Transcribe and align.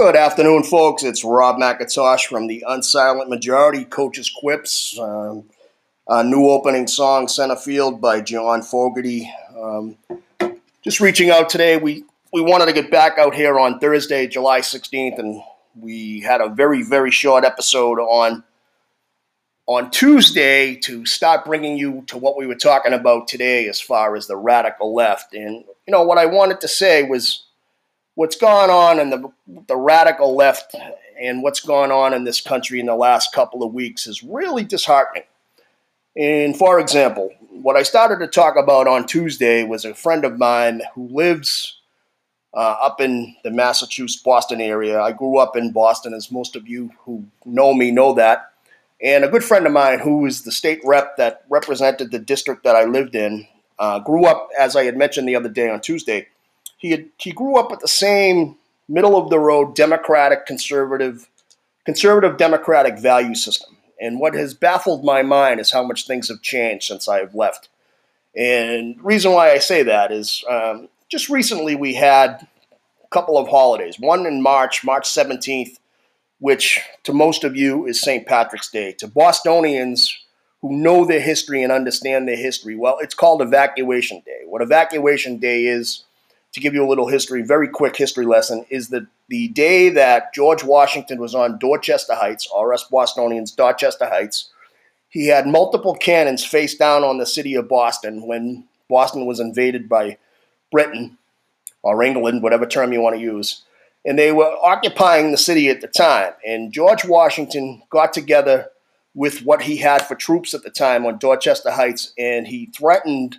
Good 0.00 0.16
afternoon, 0.16 0.62
folks. 0.62 1.02
It's 1.02 1.26
Rob 1.26 1.56
McIntosh 1.56 2.24
from 2.24 2.46
the 2.46 2.64
Unsilent 2.66 3.28
Majority 3.28 3.84
Coaches 3.84 4.30
Quips. 4.34 4.98
Um, 4.98 5.44
a 6.08 6.24
new 6.24 6.48
opening 6.48 6.86
song, 6.86 7.28
Center 7.28 7.54
Field 7.54 8.00
by 8.00 8.22
John 8.22 8.62
Fogerty. 8.62 9.30
Um, 9.54 9.98
just 10.82 11.00
reaching 11.00 11.28
out 11.28 11.50
today. 11.50 11.76
We, 11.76 12.04
we 12.32 12.40
wanted 12.40 12.64
to 12.64 12.72
get 12.72 12.90
back 12.90 13.18
out 13.18 13.34
here 13.34 13.60
on 13.60 13.78
Thursday, 13.78 14.26
July 14.26 14.60
16th, 14.60 15.18
and 15.18 15.42
we 15.78 16.20
had 16.20 16.40
a 16.40 16.48
very, 16.48 16.82
very 16.82 17.10
short 17.10 17.44
episode 17.44 17.98
on 17.98 18.42
on 19.66 19.90
Tuesday 19.90 20.76
to 20.76 21.04
start 21.04 21.44
bringing 21.44 21.76
you 21.76 22.04
to 22.06 22.16
what 22.16 22.38
we 22.38 22.46
were 22.46 22.54
talking 22.54 22.94
about 22.94 23.28
today 23.28 23.68
as 23.68 23.82
far 23.82 24.16
as 24.16 24.28
the 24.28 24.36
radical 24.36 24.94
left. 24.94 25.34
And, 25.34 25.62
you 25.86 25.92
know, 25.92 26.02
what 26.04 26.16
I 26.16 26.24
wanted 26.24 26.62
to 26.62 26.68
say 26.68 27.02
was 27.02 27.44
what's 28.20 28.36
gone 28.36 28.68
on 28.68 29.00
in 29.00 29.08
the, 29.08 29.32
the 29.66 29.74
radical 29.74 30.36
left 30.36 30.74
and 31.18 31.42
what's 31.42 31.60
gone 31.60 31.90
on 31.90 32.12
in 32.12 32.24
this 32.24 32.42
country 32.42 32.78
in 32.78 32.84
the 32.84 32.94
last 32.94 33.32
couple 33.32 33.62
of 33.62 33.72
weeks 33.72 34.06
is 34.06 34.22
really 34.22 34.62
disheartening. 34.62 35.22
And 36.14 36.54
for 36.54 36.78
example, 36.78 37.30
what 37.48 37.76
I 37.76 37.82
started 37.82 38.18
to 38.18 38.26
talk 38.26 38.56
about 38.58 38.86
on 38.86 39.06
Tuesday 39.06 39.64
was 39.64 39.86
a 39.86 39.94
friend 39.94 40.26
of 40.26 40.36
mine 40.36 40.82
who 40.94 41.08
lives 41.08 41.78
uh, 42.52 42.76
up 42.82 43.00
in 43.00 43.36
the 43.42 43.50
Massachusetts 43.50 44.22
Boston 44.22 44.60
area. 44.60 45.00
I 45.00 45.12
grew 45.12 45.38
up 45.38 45.56
in 45.56 45.72
Boston, 45.72 46.12
as 46.12 46.30
most 46.30 46.56
of 46.56 46.68
you 46.68 46.90
who 47.06 47.24
know 47.46 47.72
me 47.72 47.90
know 47.90 48.12
that. 48.12 48.52
And 49.02 49.24
a 49.24 49.28
good 49.28 49.44
friend 49.44 49.66
of 49.66 49.72
mine 49.72 49.98
who 49.98 50.26
is 50.26 50.42
the 50.42 50.52
state 50.52 50.82
rep 50.84 51.16
that 51.16 51.46
represented 51.48 52.10
the 52.10 52.18
district 52.18 52.64
that 52.64 52.76
I 52.76 52.84
lived 52.84 53.14
in 53.14 53.48
uh, 53.78 54.00
grew 54.00 54.26
up, 54.26 54.50
as 54.58 54.76
I 54.76 54.84
had 54.84 54.98
mentioned 54.98 55.26
the 55.26 55.36
other 55.36 55.48
day 55.48 55.70
on 55.70 55.80
Tuesday, 55.80 56.26
he, 56.80 56.90
had, 56.90 57.06
he 57.18 57.30
grew 57.30 57.58
up 57.58 57.70
with 57.70 57.80
the 57.80 57.88
same 57.88 58.56
middle 58.88 59.16
of 59.16 59.30
the 59.30 59.38
road 59.38 59.76
democratic 59.76 60.46
conservative 60.46 61.28
conservative 61.84 62.36
democratic 62.36 62.98
value 62.98 63.34
system. 63.34 63.76
And 64.00 64.18
what 64.18 64.34
has 64.34 64.54
baffled 64.54 65.04
my 65.04 65.22
mind 65.22 65.60
is 65.60 65.70
how 65.70 65.82
much 65.82 66.06
things 66.06 66.28
have 66.28 66.42
changed 66.42 66.86
since 66.86 67.08
I 67.08 67.18
have 67.18 67.34
left. 67.34 67.68
And 68.36 68.96
reason 69.02 69.32
why 69.32 69.52
I 69.52 69.58
say 69.58 69.82
that 69.82 70.12
is 70.12 70.44
um, 70.48 70.88
just 71.08 71.28
recently 71.28 71.74
we 71.74 71.94
had 71.94 72.46
a 73.04 73.08
couple 73.10 73.36
of 73.36 73.48
holidays. 73.48 73.98
One 73.98 74.26
in 74.26 74.42
March, 74.42 74.84
March 74.84 75.08
17th, 75.08 75.78
which 76.38 76.80
to 77.04 77.12
most 77.12 77.44
of 77.44 77.56
you 77.56 77.86
is 77.86 78.00
St. 78.00 78.26
Patrick's 78.26 78.70
Day. 78.70 78.92
To 78.92 79.08
Bostonians 79.08 80.16
who 80.62 80.76
know 80.76 81.04
their 81.04 81.20
history 81.20 81.62
and 81.62 81.72
understand 81.72 82.26
their 82.28 82.36
history, 82.36 82.76
well, 82.76 82.98
it's 83.00 83.14
called 83.14 83.42
Evacuation 83.42 84.22
Day. 84.24 84.42
What 84.46 84.62
Evacuation 84.62 85.38
Day 85.38 85.66
is, 85.66 86.04
to 86.52 86.60
give 86.60 86.74
you 86.74 86.84
a 86.84 86.88
little 86.88 87.08
history, 87.08 87.42
very 87.42 87.68
quick 87.68 87.96
history 87.96 88.26
lesson, 88.26 88.64
is 88.70 88.88
that 88.88 89.06
the 89.28 89.48
day 89.48 89.88
that 89.90 90.34
George 90.34 90.64
Washington 90.64 91.20
was 91.20 91.34
on 91.34 91.58
Dorchester 91.58 92.14
Heights, 92.14 92.48
or 92.52 92.76
Bostonians, 92.90 93.52
Dorchester 93.52 94.08
Heights. 94.08 94.50
He 95.08 95.26
had 95.26 95.46
multiple 95.46 95.94
cannons 95.94 96.44
face 96.44 96.76
down 96.76 97.02
on 97.02 97.18
the 97.18 97.26
city 97.26 97.54
of 97.54 97.68
Boston 97.68 98.26
when 98.26 98.64
Boston 98.88 99.26
was 99.26 99.40
invaded 99.40 99.88
by 99.88 100.18
Britain 100.70 101.18
or 101.82 102.02
England, 102.02 102.42
whatever 102.42 102.66
term 102.66 102.92
you 102.92 103.00
want 103.00 103.16
to 103.16 103.22
use 103.22 103.62
and 104.04 104.18
they 104.18 104.32
were 104.32 104.56
occupying 104.62 105.30
the 105.30 105.38
city 105.38 105.68
at 105.68 105.80
the 105.80 105.88
time. 105.88 106.32
And 106.46 106.72
George 106.72 107.04
Washington 107.04 107.82
got 107.90 108.12
together 108.12 108.70
with 109.14 109.44
what 109.44 109.62
he 109.62 109.76
had 109.76 110.06
for 110.06 110.14
troops 110.14 110.54
at 110.54 110.62
the 110.62 110.70
time 110.70 111.04
on 111.04 111.18
Dorchester 111.18 111.70
Heights, 111.70 112.12
and 112.16 112.46
he 112.46 112.66
threatened 112.66 113.38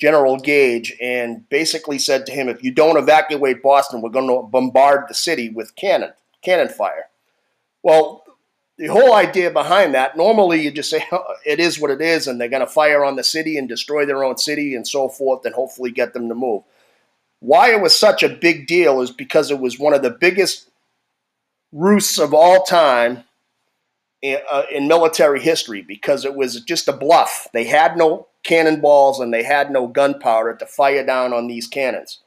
General 0.00 0.38
Gage 0.38 0.96
and 1.00 1.48
basically 1.48 1.98
said 1.98 2.26
to 2.26 2.32
him, 2.32 2.48
"If 2.48 2.64
you 2.64 2.72
don't 2.72 2.96
evacuate 2.96 3.62
Boston, 3.62 4.02
we're 4.02 4.10
going 4.10 4.28
to 4.28 4.48
bombard 4.48 5.04
the 5.08 5.14
city 5.14 5.50
with 5.50 5.76
cannon, 5.76 6.12
cannon 6.42 6.68
fire." 6.68 7.08
Well, 7.82 8.24
the 8.76 8.86
whole 8.86 9.14
idea 9.14 9.50
behind 9.50 9.94
that, 9.94 10.16
normally 10.16 10.62
you 10.62 10.72
just 10.72 10.90
say 10.90 11.06
it 11.46 11.60
is 11.60 11.78
what 11.78 11.90
it 11.90 12.00
is, 12.00 12.26
and 12.26 12.40
they're 12.40 12.48
going 12.48 12.60
to 12.60 12.66
fire 12.66 13.04
on 13.04 13.16
the 13.16 13.24
city 13.24 13.56
and 13.56 13.68
destroy 13.68 14.04
their 14.04 14.24
own 14.24 14.36
city 14.36 14.74
and 14.74 14.86
so 14.86 15.08
forth, 15.08 15.44
and 15.44 15.54
hopefully 15.54 15.90
get 15.90 16.12
them 16.12 16.28
to 16.28 16.34
move. 16.34 16.62
Why 17.40 17.72
it 17.72 17.80
was 17.80 17.96
such 17.96 18.22
a 18.22 18.28
big 18.28 18.66
deal 18.66 19.00
is 19.00 19.10
because 19.10 19.50
it 19.50 19.60
was 19.60 19.78
one 19.78 19.94
of 19.94 20.02
the 20.02 20.10
biggest 20.10 20.70
roosts 21.72 22.18
of 22.18 22.32
all 22.32 22.62
time 22.64 23.24
in, 24.22 24.38
uh, 24.50 24.62
in 24.72 24.88
military 24.88 25.40
history 25.40 25.82
because 25.82 26.24
it 26.24 26.34
was 26.34 26.60
just 26.62 26.88
a 26.88 26.92
bluff. 26.92 27.46
They 27.52 27.64
had 27.64 27.98
no 27.98 28.28
cannonballs 28.44 29.20
and 29.20 29.32
they 29.32 29.42
had 29.42 29.70
no 29.70 29.86
gunpowder 29.86 30.54
to 30.54 30.66
fire 30.66 31.04
down 31.04 31.32
on 31.32 31.46
these 31.48 31.66
cannons. 31.66 32.20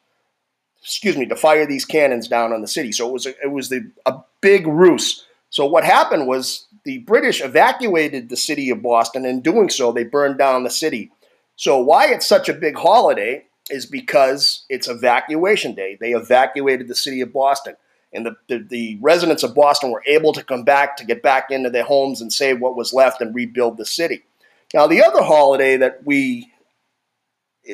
Excuse 0.81 1.17
me, 1.17 1.25
to 1.27 1.35
fire 1.35 1.65
these 1.65 1.85
cannons 1.85 2.27
down 2.27 2.53
on 2.53 2.61
the 2.61 2.67
city. 2.67 2.91
So 2.91 3.07
it 3.07 3.13
was 3.13 3.25
a, 3.25 3.29
it 3.43 3.51
was 3.51 3.69
the, 3.69 3.89
a 4.05 4.19
big 4.41 4.67
ruse. 4.67 5.25
So 5.49 5.65
what 5.65 5.83
happened 5.83 6.27
was 6.27 6.67
the 6.83 6.99
British 6.99 7.41
evacuated 7.41 8.29
the 8.29 8.37
city 8.37 8.69
of 8.69 8.81
Boston. 8.81 9.25
In 9.25 9.41
doing 9.41 9.69
so, 9.69 9.91
they 9.91 10.03
burned 10.03 10.37
down 10.37 10.63
the 10.63 10.69
city. 10.69 11.11
So 11.55 11.79
why 11.79 12.07
it's 12.07 12.27
such 12.27 12.49
a 12.49 12.53
big 12.53 12.77
holiday 12.77 13.45
is 13.69 13.85
because 13.85 14.65
it's 14.69 14.87
evacuation 14.87 15.73
day. 15.73 15.97
They 15.99 16.11
evacuated 16.11 16.87
the 16.87 16.95
city 16.95 17.21
of 17.21 17.33
Boston. 17.33 17.75
And 18.13 18.25
the, 18.25 18.35
the, 18.47 18.59
the, 18.59 18.97
residents 19.01 19.43
of 19.43 19.53
Boston 19.53 19.91
were 19.91 20.03
able 20.07 20.31
to 20.33 20.43
come 20.43 20.63
back 20.63 20.95
to 20.97 21.05
get 21.05 21.21
back 21.21 21.51
into 21.51 21.69
their 21.69 21.83
homes 21.83 22.21
and 22.21 22.31
save 22.31 22.61
what 22.61 22.77
was 22.77 22.93
left 22.93 23.19
and 23.19 23.35
rebuild 23.35 23.77
the 23.77 23.85
city. 23.85 24.23
Now, 24.73 24.87
the 24.87 25.03
other 25.03 25.23
holiday 25.23 25.77
that 25.77 26.01
we, 26.05 26.51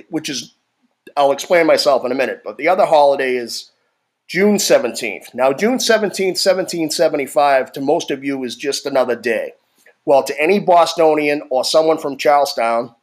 which 0.09 0.29
is, 0.29 0.53
I'll 1.17 1.31
explain 1.31 1.67
myself 1.67 2.05
in 2.05 2.11
a 2.11 2.15
minute, 2.15 2.41
but 2.43 2.57
the 2.57 2.67
other 2.67 2.85
holiday 2.85 3.35
is 3.35 3.71
June 4.27 4.57
17th. 4.57 5.33
Now, 5.33 5.53
June 5.53 5.77
17th, 5.77 6.39
1775, 6.39 7.71
to 7.73 7.81
most 7.81 8.11
of 8.11 8.23
you 8.23 8.43
is 8.43 8.55
just 8.55 8.85
another 8.85 9.15
day. 9.15 9.53
Well, 10.05 10.23
to 10.23 10.41
any 10.41 10.59
Bostonian 10.59 11.43
or 11.49 11.63
someone 11.63 11.97
from 11.97 12.17
Charlestown, 12.17 12.93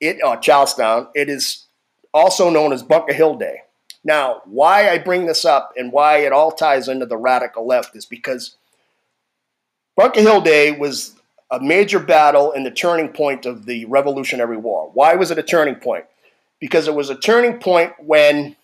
it 0.00 0.18
or 0.24 0.36
Charlestown, 0.36 1.08
it 1.14 1.28
is 1.28 1.64
also 2.14 2.50
known 2.50 2.72
as 2.72 2.82
Bunker 2.82 3.12
Hill 3.12 3.36
Day. 3.36 3.62
Now, 4.04 4.42
why 4.44 4.88
I 4.88 4.98
bring 4.98 5.26
this 5.26 5.44
up 5.44 5.72
and 5.76 5.92
why 5.92 6.18
it 6.18 6.32
all 6.32 6.52
ties 6.52 6.88
into 6.88 7.06
the 7.06 7.16
radical 7.16 7.66
left 7.66 7.96
is 7.96 8.06
because 8.06 8.56
Bunker 9.96 10.20
Hill 10.20 10.40
Day 10.40 10.72
was 10.72 11.15
a 11.50 11.60
major 11.60 12.00
battle 12.00 12.52
and 12.52 12.66
the 12.66 12.70
turning 12.70 13.08
point 13.08 13.46
of 13.46 13.66
the 13.66 13.84
Revolutionary 13.86 14.56
War. 14.56 14.90
Why 14.92 15.14
was 15.14 15.30
it 15.30 15.38
a 15.38 15.42
turning 15.42 15.76
point? 15.76 16.04
Because 16.60 16.88
it 16.88 16.94
was 16.94 17.10
a 17.10 17.14
turning 17.14 17.58
point 17.58 17.92
when 18.00 18.56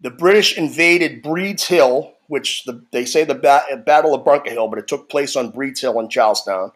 the 0.00 0.10
British 0.10 0.56
invaded 0.56 1.22
Breed's 1.22 1.64
Hill, 1.64 2.14
which 2.28 2.64
the, 2.64 2.84
they 2.92 3.04
say 3.04 3.24
the 3.24 3.34
ba- 3.34 3.82
Battle 3.84 4.14
of 4.14 4.24
Bunker 4.24 4.50
Hill, 4.50 4.68
but 4.68 4.78
it 4.78 4.86
took 4.86 5.08
place 5.08 5.36
on 5.36 5.50
Breed's 5.50 5.80
Hill 5.80 5.98
in 6.00 6.08
Charlestown, 6.08 6.72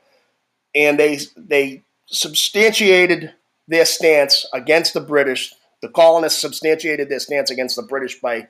and 0.74 0.98
they 0.98 1.20
they 1.36 1.82
substantiated 2.06 3.34
their 3.68 3.84
stance 3.84 4.46
against 4.52 4.94
the 4.94 5.00
British. 5.00 5.54
The 5.82 5.88
colonists 5.88 6.40
substantiated 6.40 7.08
their 7.08 7.20
stance 7.20 7.50
against 7.50 7.76
the 7.76 7.82
British 7.82 8.20
by 8.20 8.48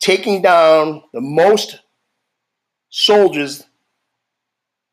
taking 0.00 0.42
down 0.42 1.02
the 1.12 1.20
most 1.20 1.80
soldiers 2.90 3.64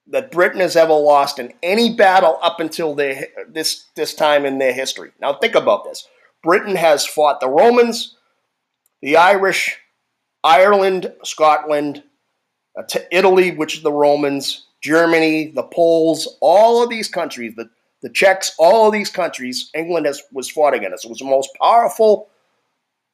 that 0.07 0.31
Britain 0.31 0.60
has 0.60 0.75
ever 0.75 0.94
lost 0.94 1.40
in 1.40 1.54
any 1.63 1.96
battle 1.96 2.38
up 2.42 2.60
until 2.60 2.94
their, 2.94 3.28
this, 3.50 3.86
this 3.96 4.13
time 4.13 4.46
in 4.46 4.60
their 4.60 4.74
history. 4.74 5.12
Now, 5.19 5.34
think 5.34 5.56
about 5.56 5.84
this 5.84 6.07
Britain 6.44 6.75
has 6.75 7.06
fought 7.06 7.40
the 7.40 7.50
Romans, 7.50 8.16
the 9.02 9.18
Irish, 9.18 9.78
Ireland, 10.44 11.12
Scotland, 11.24 12.04
uh, 12.78 12.84
Italy, 13.12 13.52
which 13.52 13.78
is 13.78 13.84
the 13.84 13.92
Romans, 13.92 14.68
Germany, 14.81 15.52
the 15.56 15.63
Poles, 15.63 16.38
all 16.42 16.84
of 16.84 16.90
these 16.90 17.08
countries, 17.08 17.56
the 17.56 17.69
the 18.06 18.10
Czechs, 18.12 18.54
all 18.60 18.86
of 18.86 18.94
these 18.94 19.10
countries, 19.10 19.72
England 19.74 20.06
has, 20.06 20.22
was 20.31 20.48
fought 20.48 20.75
against. 20.75 21.06
It 21.06 21.10
was 21.10 21.18
the 21.18 21.25
most 21.25 21.50
powerful 21.60 22.30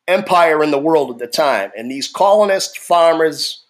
empire 0.05 0.61
in 0.61 0.71
the 0.71 0.77
world 0.77 1.11
at 1.11 1.17
the 1.17 1.27
time. 1.27 1.71
And 1.77 1.89
these 1.89 2.09
colonists, 2.09 2.77
farmers, 2.77 3.60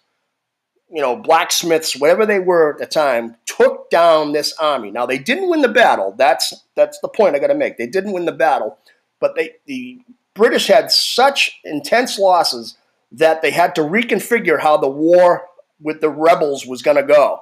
you 0.92 1.00
know, 1.00 1.16
blacksmiths, 1.16 1.96
whatever 1.96 2.26
they 2.26 2.38
were 2.38 2.74
at 2.74 2.78
the 2.78 2.86
time, 2.86 3.36
took 3.46 3.88
down 3.88 4.32
this 4.32 4.52
army. 4.60 4.90
Now 4.90 5.06
they 5.06 5.18
didn't 5.18 5.48
win 5.48 5.62
the 5.62 5.68
battle. 5.68 6.14
That's 6.16 6.52
that's 6.76 7.00
the 7.00 7.08
point 7.08 7.34
I 7.34 7.38
got 7.38 7.46
to 7.46 7.54
make. 7.54 7.78
They 7.78 7.86
didn't 7.86 8.12
win 8.12 8.26
the 8.26 8.32
battle, 8.32 8.78
but 9.18 9.34
they 9.34 9.52
the 9.66 10.00
British 10.34 10.66
had 10.66 10.90
such 10.90 11.58
intense 11.64 12.18
losses 12.18 12.76
that 13.10 13.42
they 13.42 13.50
had 13.50 13.74
to 13.74 13.82
reconfigure 13.82 14.60
how 14.60 14.76
the 14.76 14.88
war 14.88 15.46
with 15.80 16.00
the 16.00 16.10
rebels 16.10 16.66
was 16.66 16.82
going 16.82 16.96
to 16.96 17.02
go. 17.02 17.40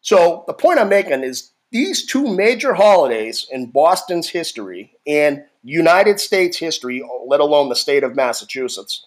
So 0.00 0.44
the 0.46 0.54
point 0.54 0.78
I'm 0.78 0.88
making 0.88 1.24
is 1.24 1.52
these 1.70 2.06
two 2.06 2.34
major 2.34 2.74
holidays 2.74 3.46
in 3.50 3.70
Boston's 3.70 4.28
history 4.28 4.92
and 5.06 5.42
United 5.62 6.20
States 6.20 6.58
history, 6.58 7.02
let 7.26 7.40
alone 7.40 7.68
the 7.68 7.76
state 7.76 8.04
of 8.04 8.14
Massachusetts, 8.14 9.06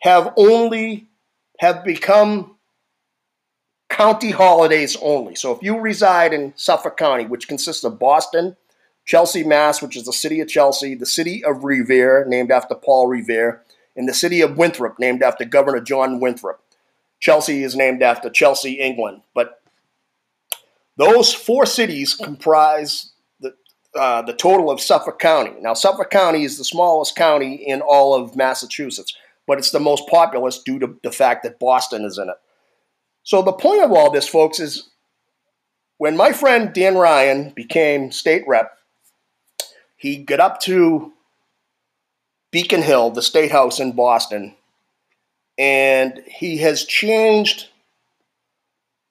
have 0.00 0.32
only 0.36 1.08
have 1.60 1.84
become 1.84 2.56
county 3.98 4.30
holidays 4.30 4.96
only. 5.02 5.34
So 5.34 5.50
if 5.50 5.60
you 5.60 5.76
reside 5.76 6.32
in 6.32 6.52
Suffolk 6.54 6.96
County, 6.96 7.26
which 7.26 7.48
consists 7.48 7.82
of 7.82 7.98
Boston, 7.98 8.56
Chelsea, 9.04 9.42
Mass, 9.42 9.82
which 9.82 9.96
is 9.96 10.04
the 10.04 10.12
city 10.12 10.40
of 10.40 10.46
Chelsea, 10.46 10.94
the 10.94 11.04
city 11.04 11.44
of 11.44 11.64
Revere, 11.64 12.24
named 12.28 12.52
after 12.52 12.76
Paul 12.76 13.08
Revere, 13.08 13.60
and 13.96 14.08
the 14.08 14.14
city 14.14 14.40
of 14.40 14.56
Winthrop, 14.56 15.00
named 15.00 15.20
after 15.20 15.44
Governor 15.44 15.80
John 15.80 16.20
Winthrop. 16.20 16.62
Chelsea 17.18 17.64
is 17.64 17.74
named 17.74 18.00
after 18.00 18.30
Chelsea, 18.30 18.74
England. 18.74 19.22
But 19.34 19.60
those 20.96 21.34
four 21.34 21.66
cities 21.66 22.14
comprise 22.14 23.10
the, 23.40 23.56
uh, 23.96 24.22
the 24.22 24.32
total 24.32 24.70
of 24.70 24.80
Suffolk 24.80 25.18
County. 25.18 25.54
Now, 25.60 25.74
Suffolk 25.74 26.10
County 26.10 26.44
is 26.44 26.56
the 26.56 26.64
smallest 26.64 27.16
county 27.16 27.54
in 27.54 27.80
all 27.80 28.14
of 28.14 28.36
Massachusetts, 28.36 29.12
but 29.48 29.58
it's 29.58 29.72
the 29.72 29.80
most 29.80 30.06
populous 30.06 30.62
due 30.62 30.78
to 30.78 30.96
the 31.02 31.10
fact 31.10 31.42
that 31.42 31.58
Boston 31.58 32.04
is 32.04 32.16
in 32.16 32.28
it. 32.28 32.36
So, 33.28 33.42
the 33.42 33.52
point 33.52 33.82
of 33.82 33.92
all 33.92 34.10
this, 34.10 34.26
folks, 34.26 34.58
is 34.58 34.88
when 35.98 36.16
my 36.16 36.32
friend 36.32 36.72
Dan 36.72 36.96
Ryan 36.96 37.50
became 37.50 38.10
state 38.10 38.42
rep, 38.46 38.78
he 39.96 40.16
got 40.16 40.40
up 40.40 40.62
to 40.62 41.12
Beacon 42.52 42.80
Hill, 42.80 43.10
the 43.10 43.20
state 43.20 43.52
house 43.52 43.80
in 43.80 43.92
Boston, 43.92 44.56
and 45.58 46.22
he 46.26 46.56
has 46.56 46.86
changed 46.86 47.68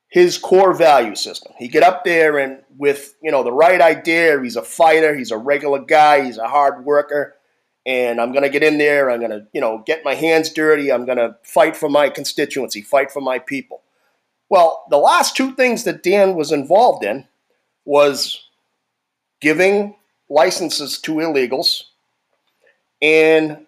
his 0.08 0.40
core 0.40 0.74
value 0.74 1.13
system. 1.13 1.54
He 1.60 1.68
get 1.68 1.84
up 1.84 2.04
there 2.04 2.40
and 2.40 2.63
with 2.75 3.13
you 3.22 3.30
know 3.30 3.44
the 3.44 3.54
right 3.54 3.80
idea, 3.80 4.42
he's 4.42 4.56
a 4.56 4.63
fighter, 4.63 5.13
he's 5.13 5.30
a 5.30 5.38
regular 5.38 5.78
guy, 5.78 6.24
he's 6.24 6.40
a 6.40 6.48
hard 6.48 6.84
worker, 6.86 7.36
and 7.86 8.20
I'm 8.20 8.34
gonna 8.34 8.50
get 8.50 8.63
in 8.63 8.80
there. 8.80 9.12
I'm 9.12 9.22
gonna 9.22 9.46
you 9.54 9.62
know 9.62 9.84
get 9.86 10.04
my 10.04 10.16
hands 10.16 10.50
dirty. 10.50 10.92
I'm 10.92 11.06
gonna 11.06 11.38
fight 11.44 11.78
for 11.78 11.88
my 11.88 12.10
constituency, 12.10 12.81
fight 12.81 13.12
for 13.12 13.22
my 13.22 13.38
people. 13.38 13.84
Well, 14.50 14.86
the 14.90 14.98
last 14.98 15.36
two 15.36 15.54
things 15.54 15.84
that 15.84 16.04
Dan 16.04 16.36
was 16.36 16.52
involved 16.52 17.04
in 17.04 17.28
was 17.86 18.44
giving 19.42 19.96
licenses 20.30 21.00
to 21.00 21.14
illegals 21.16 21.84
and 23.02 23.66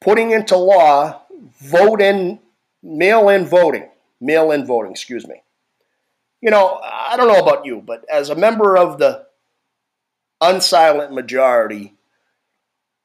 putting 0.00 0.30
into 0.30 0.56
law 0.56 1.22
vote 1.60 2.00
in 2.00 2.38
mail 2.82 3.28
in 3.28 3.44
voting 3.46 3.88
mail 4.20 4.52
in 4.52 4.64
voting 4.66 4.92
excuse 4.92 5.26
me. 5.26 5.42
You 6.40 6.50
know 6.50 6.80
i 6.82 7.16
don't 7.16 7.28
know 7.28 7.40
about 7.40 7.64
you 7.64 7.82
but 7.84 8.04
as 8.10 8.28
a 8.28 8.34
member 8.34 8.76
of 8.76 8.98
the 8.98 9.26
unsilent 10.42 11.12
majority 11.12 11.94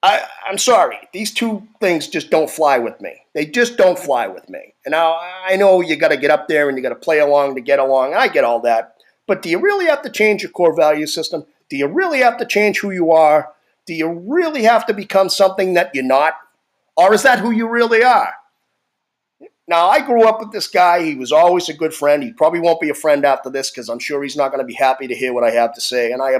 I, 0.07 0.25
i'm 0.47 0.57
sorry. 0.57 0.97
These 1.11 1.33
two 1.33 1.67
things 1.81 2.07
just 2.07 2.29
don't 2.29 2.49
fly 2.49 2.77
with 2.77 2.99
me. 3.01 3.13
They 3.33 3.45
just 3.45 3.75
don't 3.75 3.99
fly 3.99 4.27
with 4.27 4.47
me. 4.49 4.73
And 4.85 4.91
now 4.91 5.17
i 5.45 5.57
know 5.57 5.81
you 5.81 5.97
got 5.97 6.09
to 6.09 6.17
get 6.17 6.31
up 6.31 6.47
there 6.47 6.69
and 6.69 6.77
you 6.77 6.81
got 6.81 6.89
to 6.89 6.95
play 6.95 7.19
along 7.19 7.55
to 7.55 7.61
get 7.61 7.79
along. 7.79 8.13
I 8.13 8.29
get 8.29 8.45
all 8.45 8.61
that. 8.61 8.95
But 9.27 9.41
do 9.41 9.49
you 9.49 9.59
really 9.59 9.85
have 9.87 10.01
to 10.03 10.09
change 10.09 10.43
your 10.43 10.51
core 10.51 10.73
value 10.73 11.07
system? 11.07 11.45
Do 11.69 11.75
you 11.75 11.87
really 11.87 12.19
have 12.19 12.37
to 12.37 12.45
change 12.45 12.79
who 12.79 12.91
you 12.91 13.11
are? 13.11 13.51
Do 13.85 13.93
you 13.93 14.09
really 14.09 14.63
have 14.63 14.85
to 14.85 14.93
become 14.93 15.27
something 15.27 15.73
that 15.73 15.93
you're 15.93 16.05
not? 16.05 16.35
Or 16.95 17.13
is 17.13 17.23
that 17.23 17.39
who 17.39 17.51
you 17.51 17.67
really 17.67 18.03
are? 18.03 18.33
Now, 19.69 19.89
I 19.89 19.99
grew 19.99 20.25
up 20.25 20.39
with 20.39 20.53
this 20.53 20.67
guy. 20.67 21.03
He 21.03 21.15
was 21.15 21.33
always 21.33 21.67
a 21.67 21.73
good 21.73 21.93
friend. 21.93 22.23
He 22.23 22.31
probably 22.31 22.61
won't 22.61 22.79
be 22.79 22.89
a 22.89 22.93
friend 22.93 23.25
after 23.25 23.49
this 23.49 23.69
because 23.69 23.89
I'm 23.89 23.99
sure 23.99 24.23
he's 24.23 24.37
not 24.37 24.49
going 24.49 24.61
to 24.61 24.65
be 24.65 24.73
happy 24.73 25.07
to 25.07 25.15
hear 25.15 25.33
what 25.33 25.43
I 25.43 25.51
have 25.51 25.73
to 25.73 25.81
say. 25.81 26.13
And 26.13 26.21
I, 26.21 26.39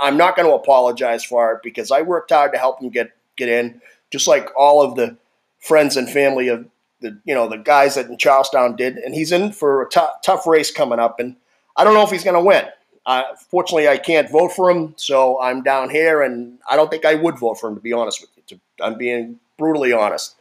I'm 0.00 0.16
not 0.16 0.36
going 0.36 0.48
to 0.48 0.54
apologize 0.54 1.24
for 1.24 1.54
it 1.54 1.60
because 1.64 1.90
I 1.90 2.02
worked 2.02 2.30
hard 2.30 2.52
to 2.52 2.58
help 2.58 2.80
him 2.80 2.90
get 2.90 3.10
get 3.36 3.48
in, 3.48 3.80
just 4.12 4.28
like 4.28 4.48
all 4.56 4.82
of 4.82 4.94
the 4.94 5.16
friends 5.58 5.96
and 5.96 6.08
family 6.08 6.46
of 6.46 6.68
the 7.00 7.18
you 7.24 7.34
know 7.34 7.48
the 7.48 7.56
guys 7.56 7.96
that 7.96 8.06
in 8.06 8.18
Charlestown 8.18 8.76
did. 8.76 8.98
And 8.98 9.14
he's 9.14 9.32
in 9.32 9.50
for 9.50 9.82
a 9.82 9.88
t- 9.88 10.00
tough 10.24 10.46
race 10.46 10.70
coming 10.70 11.00
up, 11.00 11.18
and 11.18 11.34
I 11.76 11.82
don't 11.82 11.94
know 11.94 12.04
if 12.04 12.10
he's 12.10 12.24
going 12.24 12.36
to 12.36 12.40
win. 12.40 12.66
Uh, 13.04 13.24
fortunately, 13.50 13.88
I 13.88 13.98
can't 13.98 14.30
vote 14.30 14.52
for 14.52 14.70
him, 14.70 14.94
so 14.96 15.40
I'm 15.40 15.62
down 15.62 15.90
here, 15.90 16.22
and 16.22 16.58
I 16.70 16.76
don't 16.76 16.90
think 16.90 17.04
I 17.04 17.16
would 17.16 17.36
vote 17.38 17.60
for 17.60 17.68
him, 17.68 17.74
to 17.74 17.80
be 17.80 17.92
honest 17.92 18.20
with 18.20 18.30
you. 18.48 18.60
I'm 18.80 18.96
being 18.96 19.40
brutally 19.58 19.92
honest. 19.92 20.36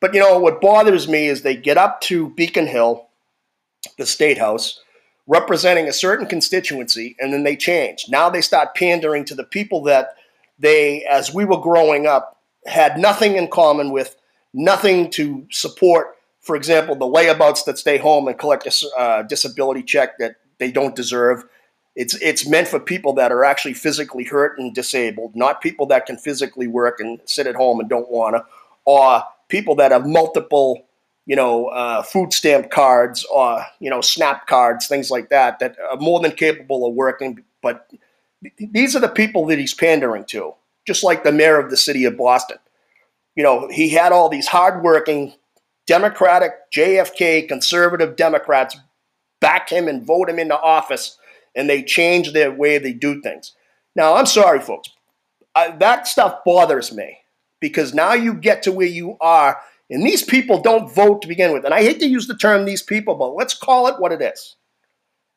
But 0.00 0.14
you 0.14 0.20
know, 0.20 0.38
what 0.38 0.60
bothers 0.60 1.08
me 1.08 1.26
is 1.26 1.42
they 1.42 1.56
get 1.56 1.78
up 1.78 2.00
to 2.02 2.30
Beacon 2.30 2.66
Hill, 2.66 3.06
the 3.98 4.06
state 4.06 4.38
house, 4.38 4.80
representing 5.26 5.88
a 5.88 5.92
certain 5.92 6.26
constituency, 6.26 7.16
and 7.18 7.32
then 7.32 7.44
they 7.44 7.56
change. 7.56 8.06
Now 8.08 8.28
they 8.28 8.40
start 8.40 8.74
pandering 8.74 9.24
to 9.26 9.34
the 9.34 9.44
people 9.44 9.82
that 9.84 10.14
they, 10.58 11.04
as 11.04 11.32
we 11.32 11.44
were 11.44 11.60
growing 11.60 12.06
up, 12.06 12.38
had 12.66 12.98
nothing 12.98 13.36
in 13.36 13.48
common 13.48 13.90
with, 13.90 14.16
nothing 14.52 15.10
to 15.12 15.46
support. 15.50 16.16
For 16.40 16.56
example, 16.56 16.94
the 16.94 17.06
layabouts 17.06 17.64
that 17.64 17.78
stay 17.78 17.96
home 17.96 18.28
and 18.28 18.38
collect 18.38 18.66
a 18.66 18.98
uh, 18.98 19.22
disability 19.22 19.82
check 19.82 20.18
that 20.18 20.36
they 20.58 20.70
don't 20.70 20.94
deserve 20.94 21.44
it's 21.96 22.14
it's 22.16 22.46
meant 22.46 22.68
for 22.68 22.80
people 22.80 23.12
that 23.14 23.30
are 23.30 23.44
actually 23.44 23.74
physically 23.74 24.24
hurt 24.24 24.58
and 24.58 24.74
disabled, 24.74 25.36
not 25.36 25.60
people 25.60 25.86
that 25.86 26.06
can 26.06 26.16
physically 26.16 26.66
work 26.66 26.98
and 26.98 27.20
sit 27.24 27.46
at 27.46 27.54
home 27.54 27.78
and 27.78 27.88
don't 27.88 28.10
want 28.10 28.36
to, 28.36 28.44
or 28.84 29.22
people 29.54 29.76
that 29.76 29.92
have 29.92 30.04
multiple, 30.04 30.84
you 31.26 31.36
know, 31.36 31.66
uh, 31.66 32.02
food 32.02 32.32
stamp 32.32 32.72
cards 32.72 33.24
or 33.32 33.64
you 33.78 33.88
know, 33.88 34.00
SNAP 34.00 34.48
cards, 34.48 34.88
things 34.88 35.12
like 35.12 35.28
that, 35.28 35.60
that 35.60 35.76
are 35.92 35.96
more 35.98 36.18
than 36.18 36.32
capable 36.32 36.84
of 36.84 36.94
working. 36.94 37.44
But 37.62 37.88
these 38.58 38.96
are 38.96 39.00
the 39.00 39.08
people 39.08 39.46
that 39.46 39.60
he's 39.60 39.72
pandering 39.72 40.24
to, 40.26 40.54
just 40.84 41.04
like 41.04 41.22
the 41.22 41.30
mayor 41.30 41.60
of 41.60 41.70
the 41.70 41.76
city 41.76 42.04
of 42.04 42.16
Boston. 42.16 42.58
You 43.36 43.44
know, 43.44 43.68
he 43.70 43.90
had 43.90 44.10
all 44.10 44.28
these 44.28 44.48
hardworking, 44.48 45.34
Democratic, 45.86 46.50
JFK, 46.74 47.46
conservative 47.46 48.16
Democrats 48.16 48.76
back 49.40 49.70
him 49.70 49.86
and 49.86 50.04
vote 50.04 50.28
him 50.28 50.40
into 50.40 50.58
office 50.58 51.16
and 51.54 51.70
they 51.70 51.84
change 51.84 52.32
their 52.32 52.50
way 52.50 52.78
they 52.78 52.92
do 52.92 53.20
things. 53.20 53.54
Now, 53.94 54.16
I'm 54.16 54.26
sorry, 54.26 54.58
folks. 54.58 54.90
I, 55.54 55.70
that 55.76 56.08
stuff 56.08 56.42
bothers 56.44 56.92
me 56.92 57.18
because 57.64 57.94
now 57.94 58.12
you 58.12 58.34
get 58.34 58.62
to 58.64 58.72
where 58.72 58.86
you 58.86 59.16
are, 59.22 59.58
and 59.88 60.04
these 60.04 60.22
people 60.22 60.60
don't 60.60 60.94
vote 60.94 61.22
to 61.22 61.28
begin 61.28 61.50
with. 61.50 61.64
And 61.64 61.72
I 61.72 61.80
hate 61.80 61.98
to 62.00 62.06
use 62.06 62.26
the 62.26 62.36
term 62.36 62.66
these 62.66 62.82
people, 62.82 63.14
but 63.14 63.34
let's 63.34 63.54
call 63.54 63.86
it 63.86 63.98
what 63.98 64.12
it 64.12 64.20
is. 64.20 64.56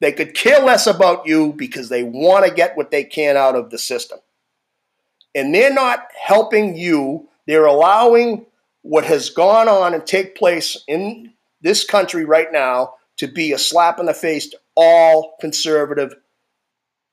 They 0.02 0.12
could 0.12 0.36
care 0.36 0.60
less 0.60 0.88
about 0.88 1.26
you 1.26 1.54
because 1.54 1.88
they 1.88 2.04
want 2.04 2.46
to 2.46 2.54
get 2.54 2.76
what 2.76 2.92
they 2.92 3.06
can 3.06 3.38
out 3.38 3.56
of 3.56 3.70
the 3.70 3.78
system. 3.78 4.20
And 5.36 5.56
they're 5.56 5.74
not 5.74 6.10
helping 6.22 6.76
you, 6.76 7.30
they're 7.46 7.66
allowing 7.66 8.46
what 8.82 9.06
has 9.06 9.30
gone 9.30 9.70
on 9.70 9.94
and 9.94 10.06
take 10.06 10.36
place 10.36 10.84
in 10.86 11.32
this 11.62 11.86
country 11.86 12.26
right 12.26 12.52
now 12.52 12.96
to 13.20 13.28
be 13.30 13.54
a 13.54 13.58
slap 13.58 14.02
in 14.02 14.06
the 14.06 14.14
face 14.14 14.50
to 14.50 14.60
all 14.76 15.38
conservative, 15.40 16.14